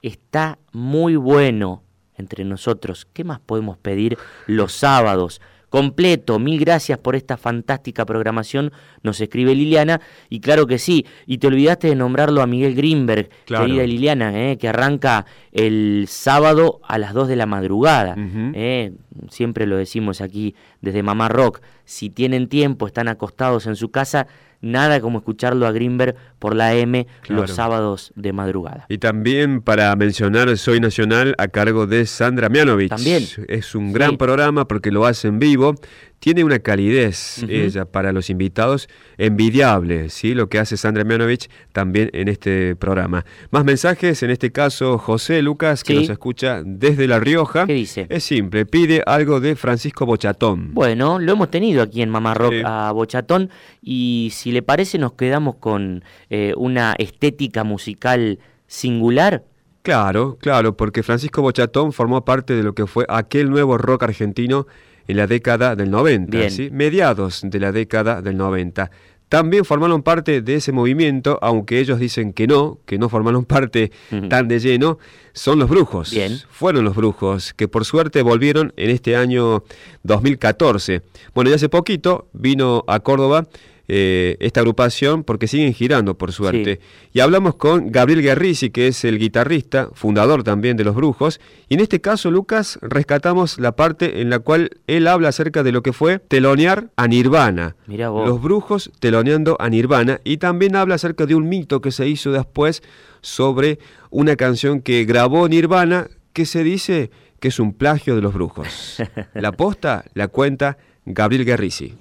[0.01, 1.83] Está muy bueno
[2.15, 3.07] entre nosotros.
[3.13, 5.41] ¿Qué más podemos pedir los sábados?
[5.69, 6.39] completo.
[6.39, 8.71] Mil gracias por esta fantástica programación,
[9.03, 10.01] nos escribe Liliana.
[10.29, 14.57] Y claro que sí, y te olvidaste de nombrarlo a Miguel Grimberg, querida Liliana, eh,
[14.57, 18.15] que arranca el sábado a las 2 de la madrugada.
[18.53, 18.93] Eh,
[19.29, 21.61] siempre lo decimos aquí desde Mamá Rock.
[21.85, 24.27] Si tienen tiempo, están acostados en su casa,
[24.61, 28.85] nada como escucharlo a Greenberg por la M los sábados de madrugada.
[28.89, 32.89] Y también para mencionar Soy Nacional a cargo de Sandra Mianovich.
[32.89, 33.23] También.
[33.47, 35.75] Es un gran programa porque lo hace en vivo.
[36.19, 40.33] Tiene una calidez ella para los invitados envidiable, ¿sí?
[40.33, 43.25] lo que hace Sandra Mianovich también en este programa.
[43.51, 47.65] Más mensajes, en este caso José Lucas, que nos escucha desde La Rioja.
[47.65, 48.05] ¿Qué dice?
[48.09, 50.73] Es simple, pide algo de Francisco Bochatón.
[50.73, 53.49] Bueno, lo hemos tenido aquí en Mamá Rock a Bochatón
[53.81, 59.43] y si le parece nos quedamos con eh, una estética musical singular.
[59.81, 64.67] Claro, claro, porque Francisco Bochatón formó parte de lo que fue aquel nuevo rock argentino
[65.09, 66.69] en la década del 90, ¿sí?
[66.71, 68.91] mediados de la década del 90.
[69.27, 73.91] También formaron parte de ese movimiento, aunque ellos dicen que no, que no formaron parte
[74.29, 74.99] tan de lleno,
[75.33, 76.11] son los brujos.
[76.11, 76.37] Bien.
[76.51, 79.63] Fueron los brujos, que por suerte volvieron en este año
[80.03, 81.01] 2014.
[81.33, 83.47] Bueno, ya hace poquito vino a Córdoba
[83.91, 86.79] eh, esta agrupación porque siguen girando, por suerte.
[87.11, 91.41] Y hablamos con Gabriel Guerrisi, que es el guitarrista, fundador también de Los Brujos.
[91.69, 95.71] Y en este caso, Lucas, rescatamos la parte en la cual él habla acerca de
[95.71, 97.75] lo que fue telonear a Nirvana.
[97.87, 100.21] Los Brujos teloneando a Nirvana.
[100.23, 102.83] Y también habla acerca de un mito que se hizo después
[103.21, 103.79] sobre
[104.11, 109.01] una canción que grabó Nirvana que se dice que es un plagio de Los Brujos.
[109.33, 111.97] La posta la cuenta Gabriel Guerrisi.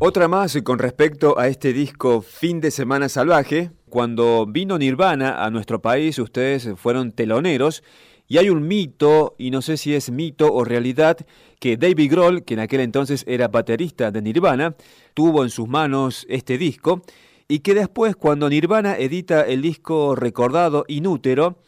[0.00, 3.72] Otra más con respecto a este disco Fin de Semana Salvaje.
[3.88, 7.82] Cuando vino Nirvana a nuestro país, ustedes fueron teloneros.
[8.28, 11.16] Y hay un mito, y no sé si es mito o realidad,
[11.58, 14.76] que David Grohl, que en aquel entonces era baterista de Nirvana,
[15.14, 17.02] tuvo en sus manos este disco,
[17.48, 21.58] y que después, cuando Nirvana edita el disco recordado Inútero,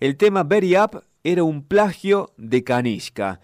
[0.00, 3.40] el tema Very Up era un plagio de Kanishka.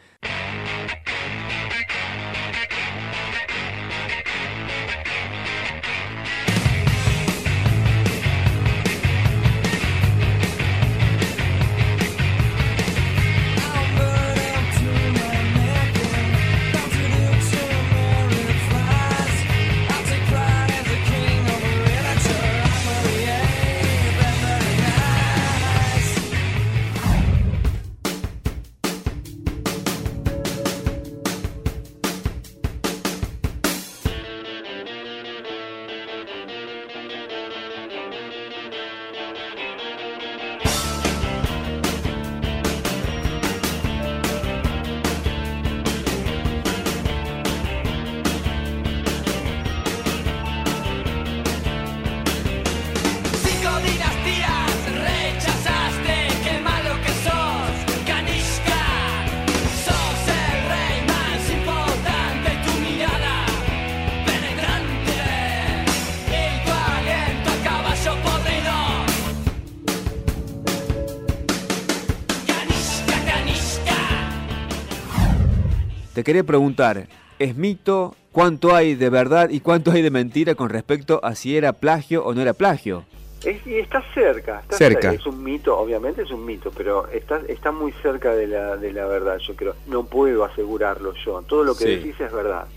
[76.23, 77.09] Te quería preguntar,
[77.41, 78.15] ¿es mito?
[78.31, 82.25] ¿Cuánto hay de verdad y cuánto hay de mentira con respecto a si era plagio
[82.25, 83.05] o no era plagio?
[83.45, 85.13] y está cerca, está cerca.
[85.13, 88.93] Es un mito, obviamente es un mito, pero está, está muy cerca de la, de
[88.93, 89.75] la verdad, yo creo.
[89.89, 91.43] No puedo asegurarlo yo.
[91.43, 92.69] Todo lo que decís es verdad.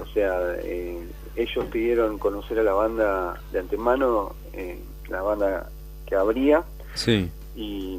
[0.00, 0.96] O sea, eh,
[1.34, 4.78] ellos pidieron conocer a la banda de antemano, eh,
[5.08, 5.68] la banda
[6.06, 6.62] que habría.
[6.94, 7.28] Sí.
[7.56, 7.98] Y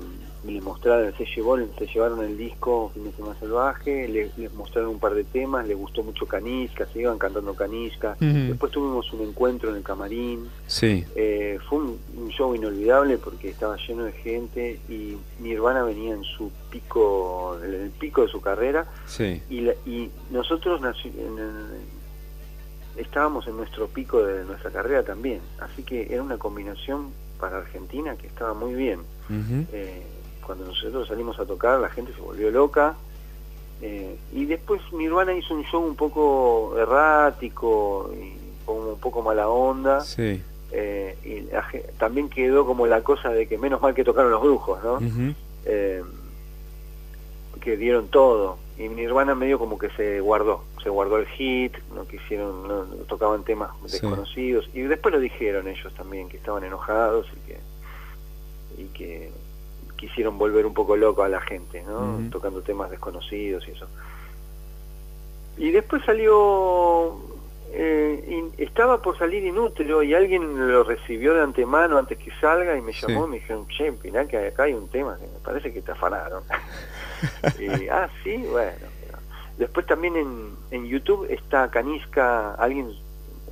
[0.53, 4.99] les mostraron, se, llevó, se llevaron el disco Fin de Semana Salvaje, les, mostraron un
[4.99, 8.15] par de temas, les gustó mucho Canisca, se iban cantando Canisca.
[8.19, 10.47] Después tuvimos un encuentro en el camarín.
[10.67, 11.05] Sí.
[11.15, 16.51] Eh, fue un, show inolvidable porque estaba lleno de gente y Nirvana venía en su
[16.69, 18.85] pico, en el pico de su carrera.
[19.05, 19.41] Sí.
[19.49, 20.81] Y, y nosotros
[22.97, 25.39] estábamos en nuestro pico de nuestra carrera también.
[25.59, 28.99] Así que era una combinación para Argentina que estaba muy bien
[30.45, 32.95] cuando nosotros salimos a tocar la gente se volvió loca.
[33.81, 38.33] Eh, y después Nirvana hizo un show un poco errático y
[38.65, 40.03] como un poco mala onda.
[40.71, 41.47] Eh, y
[41.97, 44.99] también quedó como la cosa de que menos mal que tocaron los brujos ¿no?
[45.65, 46.03] Eh,
[47.61, 48.57] que dieron todo.
[48.77, 53.43] Y Nirvana medio como que se guardó se guardó el hit no quisieron no, tocaban
[53.43, 54.69] temas desconocidos.
[54.71, 57.59] Y después lo dijeron ellos también que estaban enojados y que
[58.77, 59.31] y que
[59.95, 62.19] quisieron volver un poco loco a la gente, ¿no?
[62.31, 63.87] Tocando temas desconocidos y eso.
[65.57, 67.17] Y después salió,
[67.71, 72.81] eh, estaba por salir inútero y alguien lo recibió de antemano antes que salga y
[72.81, 75.71] me llamó y me dijeron, che, mirá que acá hay un tema que me parece
[75.71, 76.43] que te afanaron.
[77.59, 78.95] y, ah, sí, bueno.
[79.57, 82.91] Después también en, en YouTube está Canisca, alguien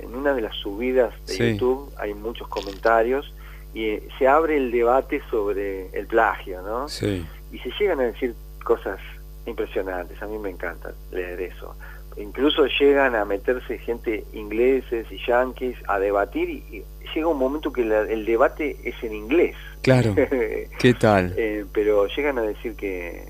[0.00, 3.32] en una de las subidas de YouTube hay muchos comentarios
[3.74, 6.88] y eh, se abre el debate sobre el plagio, ¿no?
[6.88, 7.26] Sí.
[7.52, 8.98] Y se llegan a decir cosas
[9.46, 11.74] impresionantes, a mí me encanta leer eso.
[12.16, 17.82] incluso llegan a meterse gente ingleses y yanquis a debatir y, llega un momento que
[17.82, 19.54] el debate es en inglés.
[19.82, 20.14] Claro.
[20.78, 21.32] ¿Qué tal?
[21.36, 23.28] Eh, pero llegan a decir que,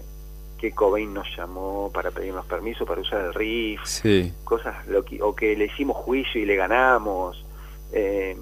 [0.59, 4.33] que Cobain nos llamó para pedirnos permiso para usar el riff, sí.
[4.45, 4.77] cosas
[5.21, 7.45] o que le hicimos juicio y le ganamos.
[7.93, 8.37] Eh,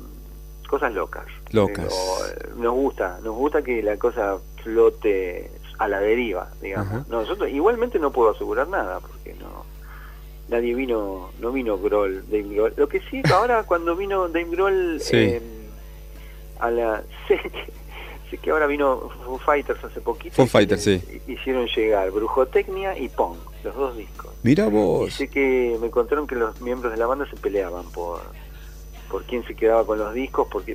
[0.68, 1.26] cosas locas.
[1.52, 1.94] Locas.
[2.56, 7.08] nos gusta, nos gusta que la cosa flote a la deriva, digamos.
[7.08, 9.72] nosotros igualmente no puedo asegurar nada porque no
[10.48, 12.74] nadie vino, no vino Groll, Dave Grohl.
[12.76, 15.42] Lo que sí, ahora cuando vino Dave Grohl em,
[16.60, 17.38] a la sé
[18.30, 20.34] que, que ahora vino Foo Fighters hace poquito.
[20.34, 21.02] Foo Fighters, sí.
[21.26, 24.32] Hicieron llegar Brujotecnia y Pong, los dos discos.
[24.42, 25.08] Mira vos.
[25.08, 28.20] Y sé que me contaron que los miembros de la banda se peleaban por
[29.12, 30.74] por quién se quedaba con los discos, porque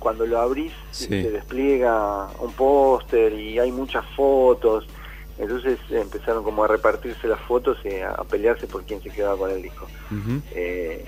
[0.00, 4.84] cuando lo abrís se despliega un póster y hay muchas fotos,
[5.38, 9.52] entonces empezaron como a repartirse las fotos y a, pelearse por quién se quedaba con
[9.52, 9.86] el disco.
[10.50, 11.04] Eh,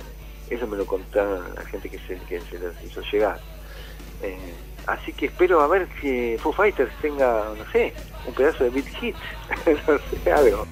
[0.48, 3.40] eso me lo contaron la gente que se, que se les hizo llegar.
[4.22, 4.54] Eh,
[4.86, 7.92] así que espero a ver si Foo Fighters tenga, no sé,
[8.28, 9.16] un pedazo de beat hit,
[9.88, 10.68] no sé, algo.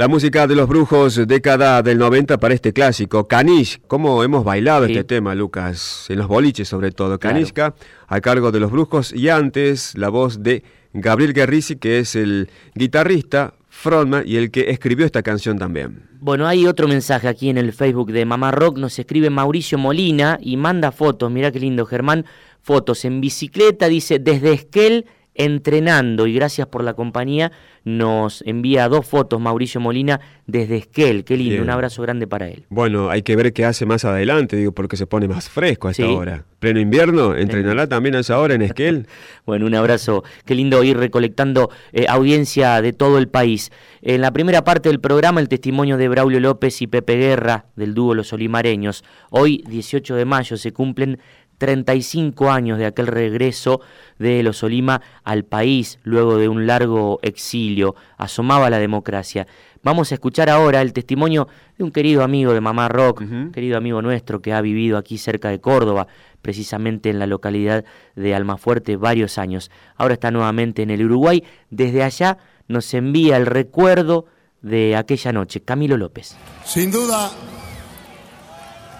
[0.00, 3.28] La música de los brujos, década del 90 para este clásico.
[3.28, 6.06] Canish, ¿cómo hemos bailado este tema, Lucas?
[6.08, 7.18] En los boliches sobre todo.
[7.18, 7.74] Canishka,
[8.06, 9.12] a cargo de los brujos.
[9.12, 14.70] Y antes, la voz de Gabriel Guerrisi, que es el guitarrista, frontman y el que
[14.70, 16.08] escribió esta canción también.
[16.18, 18.78] Bueno, hay otro mensaje aquí en el Facebook de Mamá Rock.
[18.78, 21.30] Nos escribe Mauricio Molina y manda fotos.
[21.30, 22.24] Mirá qué lindo, Germán.
[22.62, 25.04] Fotos en bicicleta, dice, desde Esquel
[25.44, 27.50] entrenando y gracias por la compañía
[27.84, 32.66] nos envía dos fotos Mauricio Molina desde Esquel, qué lindo, un abrazo grande para él.
[32.68, 35.92] Bueno, hay que ver qué hace más adelante, digo, porque se pone más fresco a
[35.92, 36.44] esta hora.
[36.58, 39.06] Pleno invierno, ¿entrenará también a esa hora en Esquel?
[39.46, 43.70] bueno, un abrazo, qué lindo ir recolectando eh, audiencia de todo el país.
[44.02, 47.94] En la primera parte del programa el testimonio de Braulio López y Pepe Guerra del
[47.94, 49.04] dúo Los Olimareños.
[49.30, 51.18] Hoy, 18 de mayo, se cumplen
[51.60, 53.82] 35 años de aquel regreso
[54.18, 57.94] de los Olima al país luego de un largo exilio.
[58.16, 59.46] Asomaba la democracia.
[59.82, 64.00] Vamos a escuchar ahora el testimonio de un querido amigo de Mamá Rock, querido amigo
[64.00, 66.06] nuestro que ha vivido aquí cerca de Córdoba,
[66.40, 67.84] precisamente en la localidad
[68.16, 69.70] de Almafuerte varios años.
[69.96, 71.44] Ahora está nuevamente en el Uruguay.
[71.68, 72.38] Desde allá
[72.68, 74.24] nos envía el recuerdo
[74.62, 75.60] de aquella noche.
[75.60, 76.36] Camilo López.
[76.64, 77.30] Sin duda,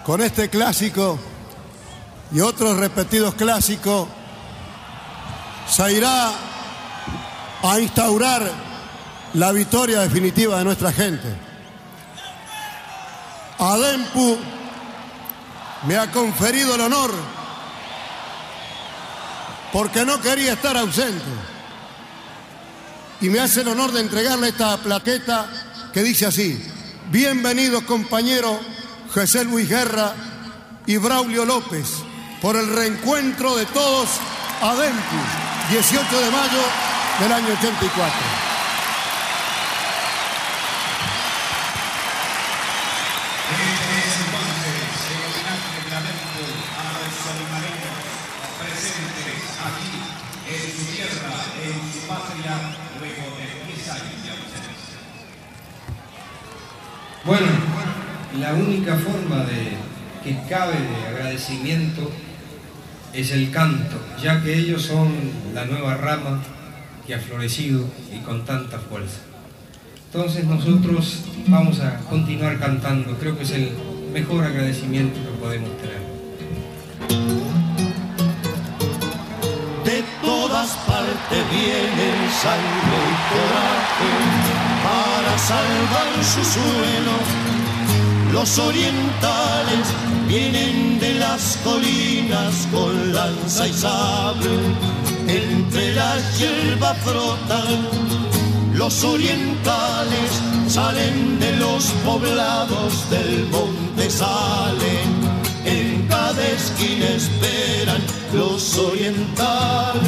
[0.05, 1.17] con este clásico
[2.31, 4.07] y otros repetidos clásicos,
[5.69, 6.31] se irá
[7.63, 8.49] a instaurar
[9.33, 11.27] la victoria definitiva de nuestra gente.
[13.59, 14.37] Adempu
[15.87, 17.11] me ha conferido el honor
[19.71, 21.23] porque no quería estar ausente.
[23.21, 25.47] Y me hace el honor de entregarle esta plaqueta
[25.93, 26.61] que dice así,
[27.11, 28.57] bienvenidos compañeros
[29.13, 30.13] José Luis Guerra
[30.87, 32.10] y Braulio López
[32.41, 34.09] por el reencuentro de todos
[34.61, 34.73] a
[35.69, 36.61] 18 de mayo
[37.19, 38.11] del año 84.
[57.23, 57.47] Bueno,
[58.39, 59.77] la única forma de
[60.23, 62.11] que cabe de agradecimiento
[63.13, 65.13] es el canto, ya que ellos son
[65.53, 66.41] la nueva rama
[67.05, 69.19] que ha florecido y con tanta fuerza.
[70.05, 73.71] Entonces nosotros vamos a continuar cantando, creo que es el
[74.13, 76.01] mejor agradecimiento que podemos tener.
[79.85, 84.11] De todas partes vienen sangre y coraje
[84.83, 87.51] para salvar su suelo.
[88.33, 89.87] Los orientales
[90.31, 94.55] vienen de las colinas con lanza y sable,
[95.27, 97.79] entre la hierba frotan.
[98.73, 100.31] Los orientales
[100.67, 105.09] salen de los poblados del monte, salen
[105.65, 108.01] en cada esquina esperan
[108.33, 110.01] los orientales.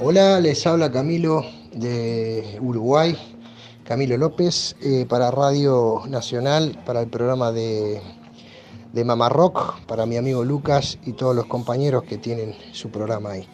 [0.00, 3.16] Hola, les habla Camilo de Uruguay,
[3.88, 8.02] Camilo López, eh, para Radio Nacional, para el programa de,
[8.92, 13.30] de Mamá Rock, para mi amigo Lucas y todos los compañeros que tienen su programa
[13.30, 13.48] ahí.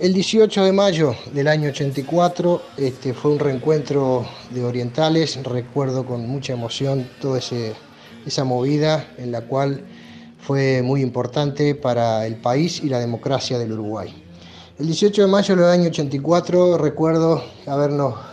[0.00, 6.28] El 18 de mayo del año 84 este, fue un reencuentro de orientales, recuerdo con
[6.28, 9.84] mucha emoción toda esa movida en la cual
[10.40, 14.12] fue muy importante para el país y la democracia del Uruguay.
[14.80, 18.29] El 18 de mayo del año 84 recuerdo habernos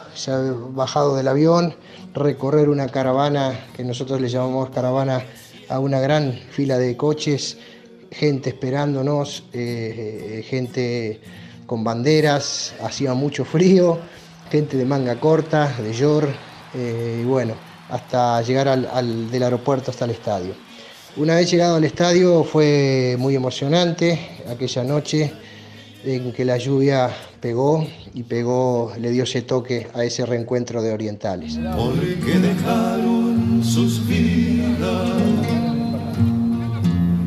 [0.71, 1.75] bajado del avión,
[2.13, 5.23] recorrer una caravana que nosotros le llamamos caravana
[5.69, 7.57] a una gran fila de coches,
[8.11, 11.21] gente esperándonos, eh, gente
[11.65, 13.99] con banderas, hacía mucho frío,
[14.49, 16.27] gente de manga corta, de yor,
[16.73, 17.55] eh, y bueno,
[17.89, 20.53] hasta llegar al, del aeropuerto hasta el estadio.
[21.17, 25.33] Una vez llegado al estadio fue muy emocionante aquella noche
[26.07, 30.93] en que la lluvia pegó y pegó, le dio ese toque a ese reencuentro de
[30.93, 31.59] orientales.
[31.75, 35.11] Porque dejaron sus vidas,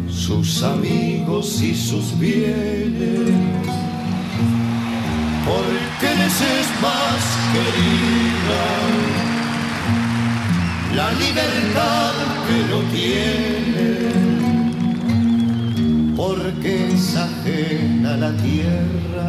[0.09, 3.61] sus amigos y sus bienes
[5.51, 7.23] porque les es más
[7.53, 8.63] querida
[10.95, 12.15] la libertad
[12.47, 14.30] que no tiene,
[16.21, 19.29] porque es ajena la tierra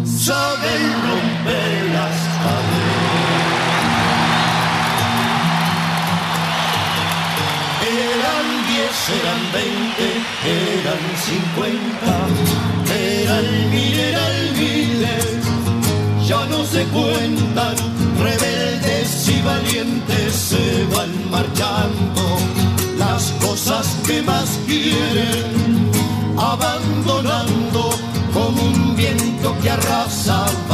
[0.04, 1.87] saben romper
[11.28, 11.68] 50
[12.90, 15.06] era el mil,
[16.26, 17.76] ya no se cuentan,
[18.18, 22.22] rebeldes y valientes se van marchando,
[22.96, 25.90] las cosas que más quieren,
[26.38, 27.90] abandonando
[28.32, 30.67] como un viento que arrasa.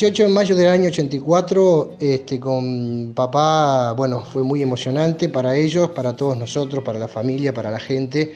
[0.00, 5.90] 18 de mayo del año 84, este, con papá, bueno, fue muy emocionante para ellos,
[5.90, 8.34] para todos nosotros, para la familia, para la gente.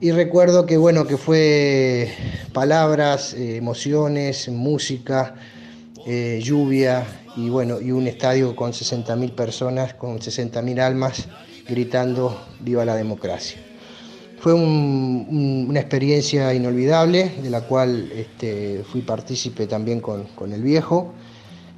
[0.00, 2.10] Y recuerdo que, bueno, que fue
[2.54, 5.34] palabras, eh, emociones, música,
[6.06, 11.28] eh, lluvia, y bueno, y un estadio con 60.000 personas, con 60.000 almas
[11.68, 13.65] gritando viva la democracia.
[14.38, 21.12] Fue una experiencia inolvidable de la cual este, fui partícipe también con, el viejo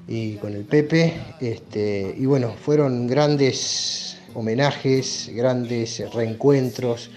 [0.09, 1.15] y con el Pepe.
[1.41, 7.11] Este, y bueno, fueron grandes homenajes, grandes reencuentros.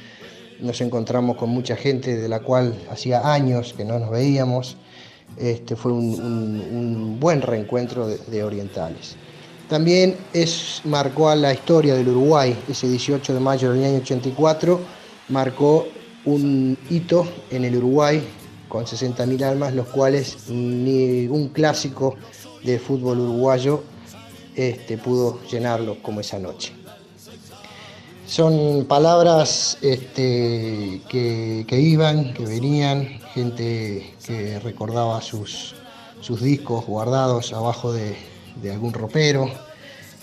[0.60, 4.78] Nos encontramos con mucha gente de la cual hacía años que no nos veíamos.
[5.38, 9.16] Este, fue un, buen reencuentro de, orientales.
[9.68, 15.01] También es, marcó a la historia del Uruguay, ese 18 de mayo del año 84,
[15.32, 15.88] marcó
[16.26, 18.22] un hito en el Uruguay
[18.68, 22.16] con 60.000 almas, los cuales ni un clásico
[22.64, 23.84] de fútbol uruguayo
[24.56, 26.74] este, pudo llenarlo como esa noche.
[28.28, 35.76] Son palabras este, que, iban, que venían, gente que recordaba sus,
[36.22, 38.16] sus discos guardados abajo de,
[38.72, 39.50] algún ropero.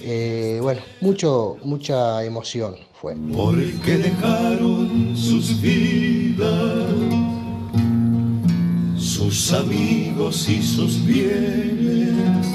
[0.01, 6.90] Eh, bueno, mucho, mucha emoción Porque dejaron sus vidas,
[8.96, 12.46] sus amigos y sus bienes,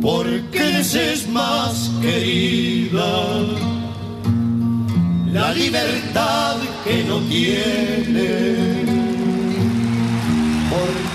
[0.00, 3.30] porque les es más querida
[5.32, 8.88] la libertad que no tiene,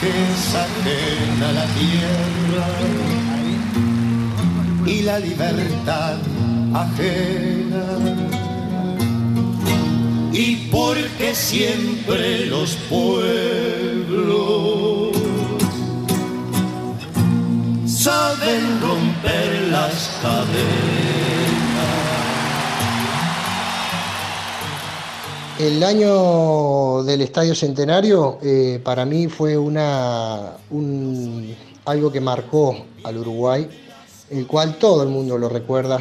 [0.01, 2.67] que es ajena la tierra
[4.85, 6.17] y la libertad
[6.73, 7.85] ajena.
[10.31, 13.13] Y porque siempre los pueblos
[17.85, 20.63] saben romper las cadenas.
[25.59, 31.55] El año del Estadio Centenario eh, para mí fue una, un-
[31.85, 33.69] algo que marcó al Uruguay,
[34.31, 35.99] el cual todo el mundo lo recuerda,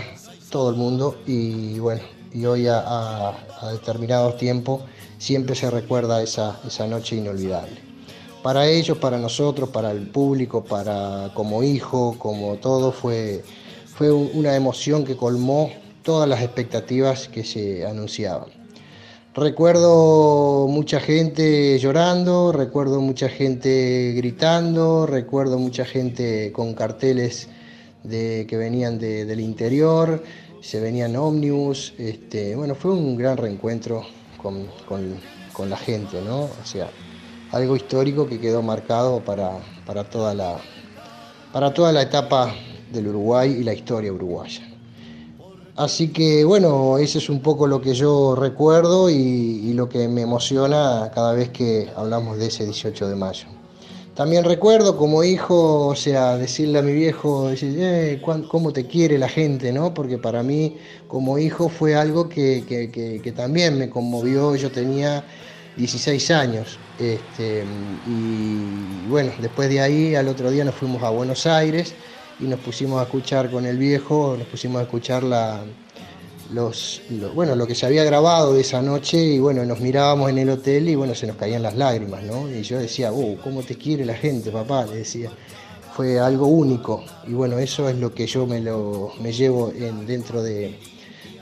[0.52, 3.30] todo el mundo, y bueno, y hoy a, a-
[3.62, 3.72] a
[5.18, 7.80] siempre se recuerda esa, esa noche inolvidable.
[8.42, 13.42] Para ellos, para nosotros, para el público, para como hijo, como todo, fue,
[13.96, 15.70] fue un- una emoción que colmó
[16.02, 18.48] todas las expectativas que se anunciaban.
[19.34, 27.48] Recuerdo mucha gente llorando, recuerdo mucha gente gritando, recuerdo mucha gente con carteles
[28.04, 30.22] de, que venían de- del interior,
[30.60, 31.94] se venían ómnibus.
[31.98, 34.04] Este, bueno, fue un gran reencuentro
[34.40, 35.16] con, con-
[35.52, 36.42] con la gente, ¿no?
[36.44, 36.88] O sea,
[37.52, 40.56] algo histórico que quedó marcado para, para, toda la,
[41.52, 42.54] para toda la etapa
[42.92, 44.62] del Uruguay y la historia uruguaya.
[45.74, 50.20] Así que bueno, ese es un poco lo que yo recuerdo y lo que me
[50.22, 53.46] emociona cada vez que hablamos de ese 18 de mayo.
[54.14, 59.16] También recuerdo como hijo, o sea, decirle a mi viejo, decir, "Eh, cómo te quiere
[59.18, 59.94] la gente, ¿no?
[59.94, 60.76] Porque para mí
[61.08, 65.24] como hijo fue algo que, que- que- que también me conmovió, yo tenía
[65.76, 66.78] 16 años.
[66.98, 67.64] Este,
[68.06, 71.94] y bueno, después de ahí al otro día nos fuimos a Buenos Aires
[72.38, 75.64] y nos pusimos a escuchar con el viejo, nos pusimos a escuchar la,
[76.50, 80.30] los, lo- bueno, lo que se había grabado de esa noche y bueno, nos mirábamos
[80.30, 82.48] en el hotel y bueno, se nos caían las lágrimas, ¿no?
[82.50, 84.86] Y yo decía, oh, ¿cómo te quiere la gente, papá?
[84.86, 85.30] Le decía.
[85.94, 90.06] Fue algo único y bueno, eso es lo que yo me, lo, me llevo en,
[90.06, 90.78] dentro de,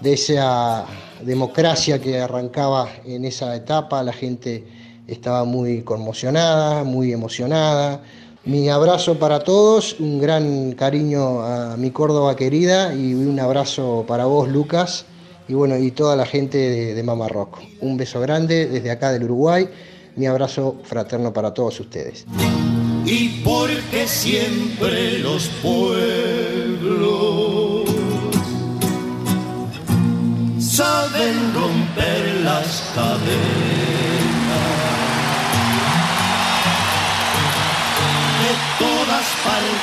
[0.01, 0.87] de esa
[1.23, 4.65] democracia que arrancaba en esa etapa, la gente
[5.07, 8.03] estaba muy conmocionada, muy emocionada.
[8.45, 14.25] Mi abrazo para todos, un gran cariño a mi Córdoba querida y un abrazo para
[14.25, 15.05] vos, Lucas,
[15.47, 17.59] y bueno, y toda la gente de, de Rock.
[17.81, 19.69] Un beso grande desde acá del Uruguay,
[20.17, 22.25] mi abrazo fraterno para todos ustedes.
[23.05, 26.71] y porque siempre los pueblos
[30.59, 33.80] saben romper las cadenas.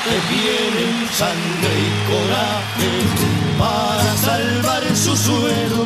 [0.07, 2.91] Partes vienen sangre y coraje
[3.59, 5.85] para salvar su suelo.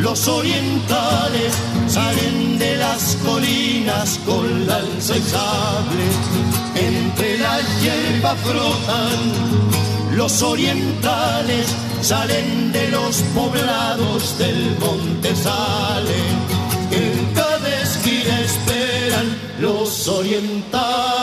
[0.00, 1.54] Los orientales
[1.86, 6.06] salen de las colinas con lanza y sable,
[6.74, 10.16] entre la hierba frotan.
[10.16, 16.34] Los orientales salen de los poblados del monte salen,
[16.90, 21.21] en cada esquina esperan los orientales.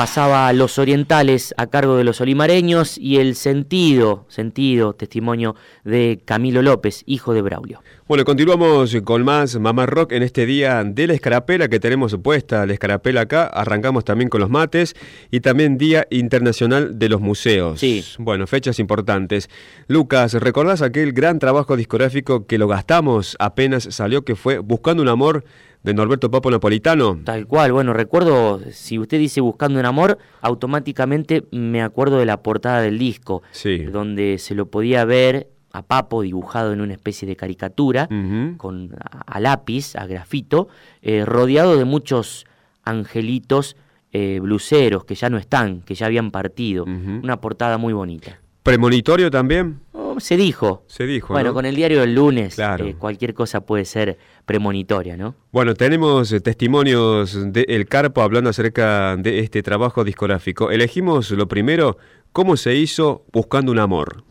[0.00, 6.62] Pasaba Los Orientales a cargo de los olimareños y el sentido, sentido, testimonio de Camilo
[6.62, 7.82] López, hijo de Braulio.
[8.08, 12.64] Bueno, continuamos con más Mamá Rock en este día de la escarapela que tenemos puesta,
[12.64, 13.44] la escarapela acá.
[13.44, 14.96] Arrancamos también con los mates
[15.30, 17.78] y también Día Internacional de los Museos.
[17.78, 18.02] Sí.
[18.18, 19.50] Bueno, fechas importantes.
[19.86, 25.10] Lucas, ¿recordás aquel gran trabajo discográfico que lo gastamos apenas salió que fue Buscando un
[25.10, 25.44] Amor
[25.82, 27.18] de Norberto Papo Napolitano?
[27.24, 32.42] Tal cual, bueno, recuerdo, si usted dice Buscando un Amor, automáticamente me acuerdo de la
[32.42, 33.78] portada del disco, Sí.
[33.84, 38.08] donde se lo podía ver a Papo dibujado en una especie de caricatura,
[38.56, 40.68] con a, a lápiz, a grafito,
[41.00, 42.44] eh, rodeado de muchos
[42.84, 43.76] angelitos
[44.12, 46.84] eh, bluseros que ya no están, que ya habían partido.
[46.84, 48.40] Una portada muy bonita.
[48.64, 49.78] ¿Premonitorio también?
[50.20, 50.84] Se dijo.
[50.86, 51.54] Se dijo, Bueno, ¿no?
[51.54, 52.86] con el diario del lunes, Claro.
[52.86, 55.34] eh, cualquier cosa puede ser premonitoria, ¿no?
[55.52, 60.70] Bueno, tenemos eh, testimonios de El Carpo hablando acerca de este trabajo discográfico.
[60.70, 61.96] Elegimos lo primero,
[62.32, 64.24] cómo se hizo Buscando un Amor.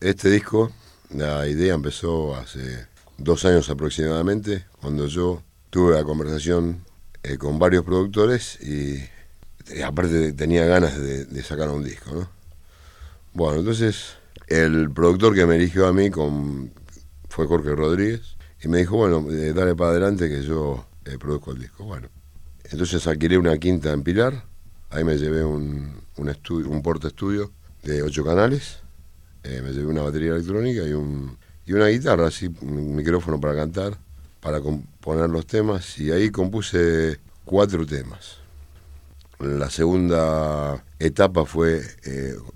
[0.00, 0.70] Este disco,
[1.14, 2.86] la idea empezó hace
[3.18, 6.84] dos años aproximadamente, cuando yo tuve la conversación
[7.22, 8.94] eh, con varios productores y,
[9.76, 12.28] y aparte tenía ganas de, de sacar un disco, ¿no?
[13.34, 14.16] Bueno, entonces
[14.50, 16.10] el productor que me eligió a mí
[17.28, 21.52] fue Jorge Rodríguez y me dijo, bueno, eh, dale para adelante que yo eh, produzco
[21.52, 21.84] el disco.
[21.84, 22.08] Bueno,
[22.64, 24.44] entonces alquilé una quinta en Pilar,
[24.90, 27.52] ahí me llevé un, un, estudio,
[27.82, 28.80] de ocho canales,
[29.44, 33.54] eh, me llevé una batería electrónica y un, y una guitarra, así, un micrófono para
[33.54, 33.96] cantar,
[34.40, 38.38] para componer los temas, y ahí compuse cuatro temas.
[39.38, 41.82] La segunda etapa fue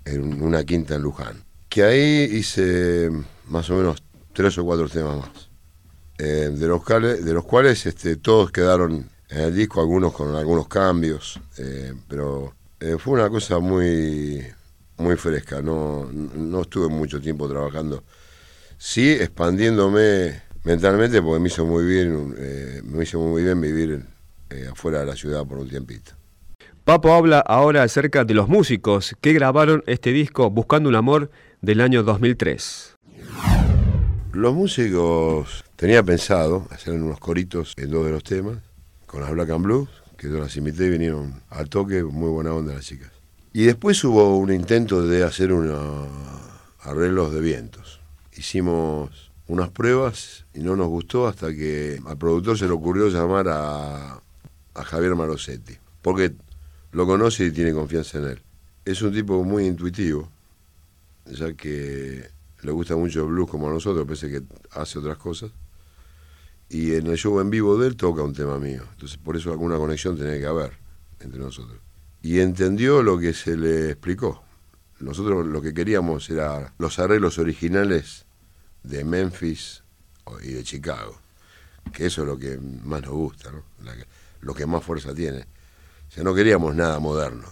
[0.05, 1.44] en una quinta en Luján,
[1.75, 3.11] que ahí hice
[3.49, 4.01] más o menos
[4.33, 5.51] tres o cuatro temas más,
[6.18, 10.37] eh, de, los cuales, de los cuales este, todos quedaron en el disco, algunos con
[10.37, 12.55] algunos cambios, eh, pero
[12.99, 14.47] fue una cosa muy,
[14.99, 18.05] muy fresca, no, no estuve mucho tiempo trabajando,
[18.79, 24.07] sí expandiéndome mentalmente porque me hizo muy bien, me hizo muy bien vivir
[24.70, 26.12] afuera de la ciudad por un tiempito.
[26.85, 31.31] Papo habla ahora acerca de los músicos que grabaron este disco Buscando un Amor
[31.65, 32.97] del año 2003.
[34.33, 38.59] Los músicos tenía pensado hacer unos coritos en dos de los temas,
[39.07, 39.89] con las Black and Blues,
[40.19, 43.11] que yo las imité y vinieron al toque, muy buena onda las chicas.
[43.53, 46.09] Y después hubo un intento de hacer unos
[46.81, 48.01] arreglos de vientos.
[48.37, 53.49] Hicimos unas pruebas y no nos gustó hasta que al productor se le ocurrió llamar
[53.49, 54.21] a,
[54.75, 55.79] a Javier Marosetti.
[56.03, 56.35] Porque
[56.93, 58.43] lo conoce y tiene confianza en él.
[58.85, 60.29] Es un tipo muy intuitivo,
[61.27, 62.29] ya que
[62.62, 65.51] le gusta mucho el blues como a nosotros, pese que hace otras cosas.
[66.68, 68.83] Y en el show en vivo de él toca un tema mío.
[68.93, 70.72] Entonces por eso alguna conexión tiene que haber
[71.20, 71.79] entre nosotros.
[72.22, 74.43] Y entendió lo que se le explicó.
[75.01, 78.25] Nosotros lo que queríamos era los arreglos originales
[78.83, 79.83] de Memphis
[80.43, 81.18] y de Chicago.
[81.93, 83.62] Que eso es lo que más nos gusta, ¿no?
[84.41, 85.47] lo que más fuerza tiene
[86.14, 87.47] sea, no queríamos nada moderno.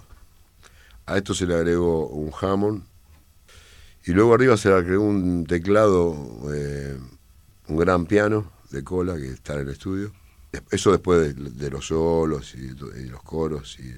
[1.07, 2.85] A esto se le agregó un Hammond
[4.05, 6.17] y luego arriba se le agregó un teclado,
[6.53, 6.97] eh,
[7.69, 10.13] un gran piano de cola que está en el estudio.
[10.71, 12.69] Eso después de, los solos y,
[13.09, 13.79] los coros.
[13.79, 13.93] Y,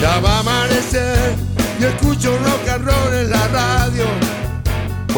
[0.00, 1.34] Ya va a amanecer
[1.80, 4.27] y escucho rock and roll en la radio.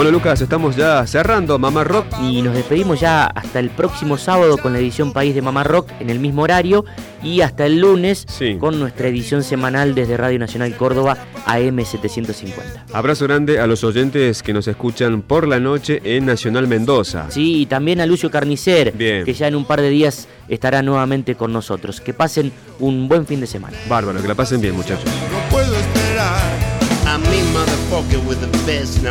[0.00, 2.06] Bueno Lucas, estamos ya cerrando Mamá Rock.
[2.22, 5.90] Y nos despedimos ya hasta el próximo sábado con la edición País de Mamá Rock
[6.00, 6.86] en el mismo horario
[7.22, 8.26] y hasta el lunes
[8.58, 12.84] con nuestra edición semanal desde Radio Nacional Córdoba AM750.
[12.94, 17.26] Abrazo grande a los oyentes que nos escuchan por la noche en Nacional Mendoza.
[17.30, 21.34] Sí, y también a Lucio Carnicer, que ya en un par de días estará nuevamente
[21.34, 22.00] con nosotros.
[22.00, 23.76] Que pasen un buen fin de semana.
[23.86, 25.04] Bárbaro, que la pasen bien muchachos.
[25.04, 26.70] No puedo esperar.
[27.06, 29.02] a mi motherfucker with the best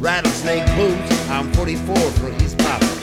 [0.00, 2.99] Rattlesnake boots, I'm 44 for his papa.